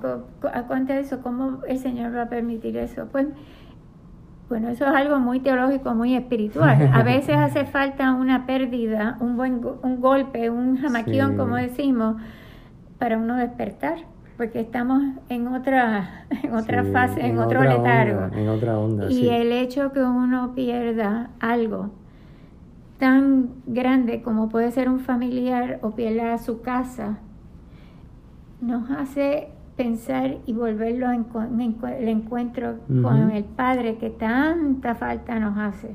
¿Cuánto 0.68 0.94
eso? 0.94 1.22
¿Cómo 1.22 1.60
el 1.68 1.78
Señor 1.78 2.16
va 2.16 2.24
a 2.24 2.30
permitir 2.30 2.78
eso? 2.78 3.08
Pues 3.12 3.28
bueno, 4.48 4.70
eso 4.70 4.86
es 4.86 4.94
algo 4.94 5.20
muy 5.20 5.40
teológico, 5.40 5.96
muy 5.96 6.16
espiritual. 6.16 6.90
A 6.94 7.04
veces 7.04 7.36
hace 7.36 7.66
falta 7.66 8.14
una 8.14 8.46
pérdida, 8.46 9.18
un 9.20 9.36
buen 9.36 9.62
un 9.82 10.02
golpe, 10.02 10.50
un 10.50 10.78
jamaquión, 10.78 11.36
como 11.36 11.56
decimos, 11.56 12.18
para 13.00 13.18
uno 13.18 13.38
despertar, 13.38 13.98
porque 14.38 14.60
estamos 14.60 15.02
en 15.30 15.48
otra, 15.48 16.26
en 16.44 16.54
otra 16.54 16.84
fase, 16.86 17.26
en, 17.26 17.40
otro 17.40 17.64
letargo. 17.64 18.36
en 18.36 18.50
otra 18.50 18.78
onda. 18.78 19.12
Y 19.12 19.30
el 19.30 19.52
hecho 19.52 19.92
que 19.92 20.02
uno 20.02 20.54
pierda 20.54 21.32
algo 21.40 21.92
tan 23.00 23.50
grande 23.66 24.22
como 24.22 24.50
puede 24.50 24.72
ser 24.72 24.90
un 24.90 25.00
familiar 25.00 25.80
o 25.82 25.92
pierda 25.92 26.38
su 26.38 26.62
casa, 26.62 27.18
nos 28.62 28.90
hace 28.90 29.50
pensar 29.76 30.38
y 30.46 30.54
volverlo 30.54 31.12
en 31.12 31.26
el 32.00 32.08
encuentro 32.08 32.80
con 32.88 33.32
el 33.32 33.44
Padre 33.44 33.98
que 33.98 34.10
tanta 34.10 34.96
falta 34.96 35.40
nos 35.40 35.58
hace. 35.58 35.90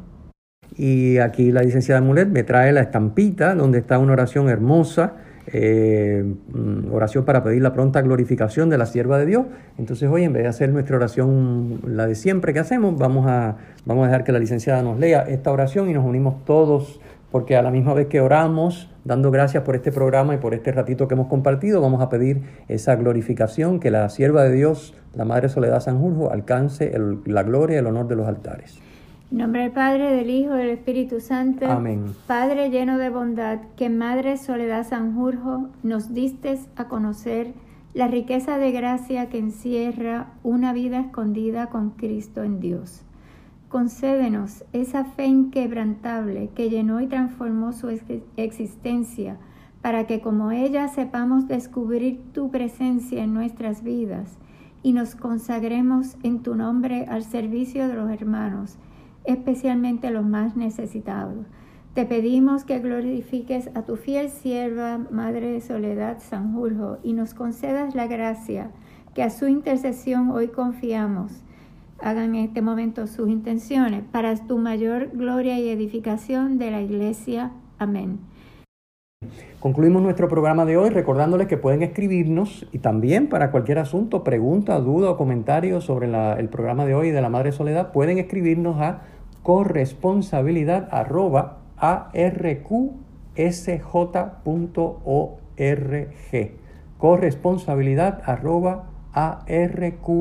Y 0.77 1.19
aquí 1.19 1.51
la 1.51 1.63
licenciada 1.63 2.01
Mulet 2.01 2.29
me 2.29 2.43
trae 2.43 2.73
la 2.73 2.81
estampita 2.81 3.55
donde 3.55 3.79
está 3.79 3.99
una 3.99 4.13
oración 4.13 4.49
hermosa, 4.49 5.15
eh, 5.53 6.25
mm, 6.53 6.93
oración 6.93 7.25
para 7.25 7.43
pedir 7.43 7.63
la 7.63 7.73
pronta 7.73 8.03
glorificación 8.03 8.71
de 8.71 8.79
la 8.79 8.87
sierva 8.87 9.19
de 9.19 9.27
Dios. 9.27 9.47
Entonces 9.79 10.09
hoy 10.09 10.25
en 10.25 10.33
vez 10.33 10.45
de 10.45 10.49
hacer 10.49 10.71
nuestra 10.71 10.97
oración, 10.97 11.81
la 11.87 12.07
de 12.07 12.15
siempre 12.15 12.53
que 12.53 12.61
hacemos, 12.61 12.97
vamos 12.97 13.27
a, 13.27 13.57
vamos 13.85 14.05
a 14.05 14.07
dejar 14.07 14.25
que 14.25 14.33
la 14.33 14.39
licenciada 14.39 14.83
nos 14.83 14.99
lea 14.99 15.23
esta 15.23 15.51
oración 15.51 15.91
y 15.91 15.93
nos 15.93 16.05
unimos 16.05 16.45
todos 16.45 17.01
porque 17.31 17.57
a 17.57 17.63
la 17.63 17.71
misma 17.71 17.95
vez 17.95 18.09
que 18.09 18.21
oramos, 18.21 18.89
dando 19.05 19.31
gracias 19.31 19.63
por 19.63 19.77
este 19.77 19.93
programa 19.93 20.35
y 20.35 20.39
por 20.39 20.55
este 20.55 20.73
ratito 20.73 21.09
que 21.09 21.15
hemos 21.15 21.29
compartido, 21.29 21.81
vamos 21.81 22.03
a 22.03 22.09
pedir 22.09 22.43
esa 22.69 22.97
glorificación, 22.97 23.81
que 23.81 23.91
la 23.91 24.09
sierva 24.09 24.43
de 24.45 24.53
Dios, 24.53 24.95
la 25.15 25.25
Madre 25.25 25.49
Soledad 25.49 25.81
Sanjurjo, 25.81 26.31
alcance 26.31 26.93
la 27.25 27.43
gloria 27.43 27.77
y 27.77 27.79
el 27.79 27.87
honor 27.87 28.09
de 28.09 28.17
los 28.17 28.27
altares. 28.27 28.79
En 29.31 29.39
nombre 29.39 29.63
del 29.63 29.71
Padre, 29.71 30.11
del 30.17 30.29
Hijo 30.29 30.55
del 30.55 30.71
Espíritu 30.71 31.21
Santo. 31.21 31.67
Amén. 31.67 32.07
Padre 32.27 32.71
lleno 32.71 32.99
de 32.99 33.11
bondad, 33.11 33.61
que 33.77 33.89
Madre 33.89 34.37
Soledad 34.37 34.87
Sanjurjo 34.87 35.69
nos 35.85 36.13
distes 36.13 36.67
a 36.75 36.89
conocer 36.89 37.53
la 37.95 38.09
riqueza 38.09 38.59
de 38.59 38.73
gracia 38.73 39.29
que 39.29 39.39
encierra 39.39 40.27
una 40.43 40.73
vida 40.73 41.01
escondida 41.01 41.67
con 41.67 41.91
Cristo 41.91 42.43
en 42.43 42.61
Dios 42.61 43.05
Concédenos 43.71 44.65
esa 44.73 45.05
fe 45.05 45.27
inquebrantable 45.27 46.51
que 46.57 46.71
llenó 46.71 47.01
y 47.01 47.07
transformó 47.07 47.73
su 47.73 47.89
existencia, 48.37 49.39
para 49.81 50.09
que 50.09 50.21
como 50.21 50.51
ella 50.51 50.89
sepamos 50.89 51.47
descubrir 51.47 52.21
tu 52.33 52.51
presencia 52.51 53.23
en 53.23 53.33
nuestras 53.33 53.85
vidas 53.85 54.39
y 54.83 54.93
nos 54.93 55.15
consagremos 55.15 56.17
en 56.25 56.43
tu 56.43 56.57
nombre 56.57 57.05
al 57.09 57.23
servicio 57.23 57.87
de 57.87 57.95
los 57.95 58.11
hermanos, 58.11 58.77
especialmente 59.23 60.11
los 60.11 60.27
más 60.27 60.57
necesitados. 60.57 61.47
Te 61.95 62.07
pedimos 62.07 62.65
que 62.65 62.81
glorifiques 62.81 63.71
a 63.77 63.83
tu 63.83 63.95
fiel 63.95 64.31
sierva, 64.31 64.99
Madre 65.13 65.53
de 65.53 65.61
Soledad 65.61 66.19
Sanjurjo, 66.19 66.99
y 67.05 67.13
nos 67.13 67.35
concedas 67.35 67.95
la 67.95 68.09
gracia 68.09 68.73
que 69.15 69.23
a 69.23 69.31
su 69.31 69.47
intercesión 69.47 70.33
hoy 70.33 70.49
confiamos 70.49 71.45
hagan 72.03 72.35
en 72.35 72.47
este 72.47 72.63
momento 72.63 73.07
sus 73.07 73.29
intenciones 73.29 74.03
para 74.11 74.35
tu 74.47 74.59
mayor 74.59 75.11
gloria 75.13 75.59
y 75.59 75.69
edificación 75.69 76.59
de 76.59 76.71
la 76.71 76.81
iglesia. 76.81 77.53
Amén. 77.79 78.21
Concluimos 79.61 80.01
nuestro 80.03 80.29
programa 80.29 80.65
de 80.65 80.79
hoy 80.79 80.89
recordándoles 80.89 81.47
que 81.47 81.59
pueden 81.59 81.83
escribirnos 81.83 82.67
y 82.73 82.79
también 82.79 83.29
para 83.29 83.51
cualquier 83.51 83.79
asunto, 83.79 84.25
pregunta, 84.25 84.81
duda 84.81 85.11
o 85.11 85.17
comentario 85.19 85.83
sobre 85.83 86.11
el 86.39 86.49
programa 86.49 86.87
de 86.87 86.95
hoy 86.95 87.11
de 87.11 87.21
la 87.21 87.29
Madre 87.29 87.53
Soledad, 87.53 87.93
pueden 87.93 88.17
escribirnos 88.17 88.81
a 88.81 89.03
corresponsabilidad 89.43 90.89
Corresponsabilidad 96.97 98.23
arqsj.org. 99.13 100.21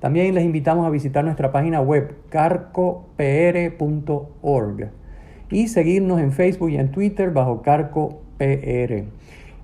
También 0.00 0.34
les 0.34 0.44
invitamos 0.44 0.86
a 0.86 0.90
visitar 0.90 1.24
nuestra 1.24 1.52
página 1.52 1.80
web 1.80 2.16
carcopr.org 2.28 3.12
y 5.50 5.68
seguirnos 5.68 6.20
en 6.20 6.32
Facebook 6.32 6.70
y 6.70 6.76
en 6.76 6.90
Twitter 6.90 7.30
bajo 7.30 7.62
carcopr. 7.62 9.04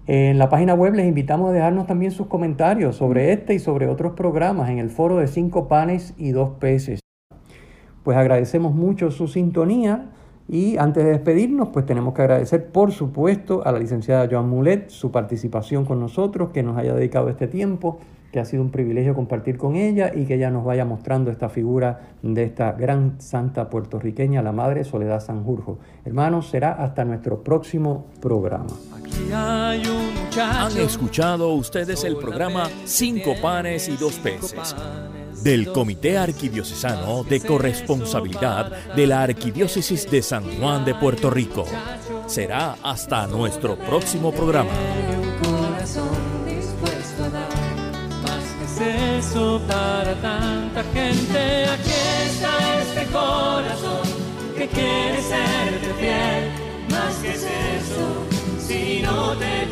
En 0.06 0.38
la 0.38 0.48
página 0.48 0.74
web 0.74 0.94
les 0.94 1.06
invitamos 1.06 1.50
a 1.50 1.52
dejarnos 1.52 1.86
también 1.86 2.12
sus 2.12 2.28
comentarios 2.28 2.96
sobre 2.96 3.32
este 3.32 3.54
y 3.54 3.58
sobre 3.58 3.88
otros 3.88 4.12
programas 4.12 4.70
en 4.70 4.78
el 4.78 4.90
foro 4.90 5.16
de 5.16 5.26
cinco 5.26 5.68
panes 5.68 6.14
y 6.16 6.30
dos 6.30 6.50
peces. 6.60 7.00
Pues 8.04 8.16
agradecemos 8.16 8.74
mucho 8.74 9.10
su 9.10 9.28
sintonía 9.28 10.12
y 10.48 10.78
antes 10.78 11.04
de 11.04 11.10
despedirnos, 11.10 11.68
pues 11.68 11.84
tenemos 11.84 12.14
que 12.14 12.22
agradecer, 12.22 12.68
por 12.68 12.90
supuesto, 12.90 13.62
a 13.66 13.72
la 13.72 13.78
licenciada 13.78 14.26
Joan 14.30 14.48
Mulet 14.48 14.88
su 14.88 15.10
participación 15.10 15.84
con 15.84 16.00
nosotros, 16.00 16.50
que 16.50 16.62
nos 16.62 16.78
haya 16.78 16.94
dedicado 16.94 17.28
este 17.28 17.46
tiempo, 17.48 17.98
que 18.32 18.40
ha 18.40 18.44
sido 18.46 18.62
un 18.62 18.70
privilegio 18.70 19.14
compartir 19.14 19.58
con 19.58 19.76
ella 19.76 20.10
y 20.14 20.24
que 20.24 20.34
ella 20.34 20.50
nos 20.50 20.64
vaya 20.64 20.86
mostrando 20.86 21.30
esta 21.30 21.50
figura 21.50 22.00
de 22.22 22.44
esta 22.44 22.72
gran 22.72 23.20
santa 23.20 23.68
puertorriqueña, 23.68 24.42
la 24.42 24.52
Madre 24.52 24.84
Soledad 24.84 25.20
Sanjurjo. 25.20 25.78
Hermanos, 26.04 26.48
será 26.48 26.72
hasta 26.72 27.04
nuestro 27.04 27.42
próximo 27.42 28.06
programa. 28.20 28.66
Han 29.30 30.76
escuchado 30.78 31.52
ustedes 31.54 32.04
el 32.04 32.16
programa 32.16 32.68
Cinco 32.84 33.34
panes 33.42 33.88
y 33.88 33.96
dos 33.96 34.18
peces 34.18 34.74
del 35.42 35.72
Comité 35.72 36.18
Arquidiocesano 36.18 37.24
de 37.24 37.40
Corresponsabilidad 37.40 38.94
de 38.94 39.06
la 39.06 39.22
Arquidiócesis 39.22 40.10
de 40.10 40.22
San 40.22 40.44
Juan 40.58 40.84
de 40.84 40.94
Puerto 40.94 41.30
Rico. 41.30 41.64
Será 42.26 42.76
hasta 42.82 43.26
nuestro 43.26 43.76
próximo 43.78 44.32
programa. 44.32 44.70
eso 49.18 49.60
para 49.66 50.14
tanta 50.14 50.82
gente. 50.94 51.64
Aquí 51.66 51.90
está 52.26 52.80
este 52.80 53.04
corazón 53.12 54.06
que 54.56 54.68
quiere 54.68 55.20
serte 55.22 55.94
fiel. 55.98 56.52
Más 56.90 57.14
que 57.16 57.30
eso, 57.30 58.06
si 58.66 59.02
no 59.02 59.36
te 59.36 59.68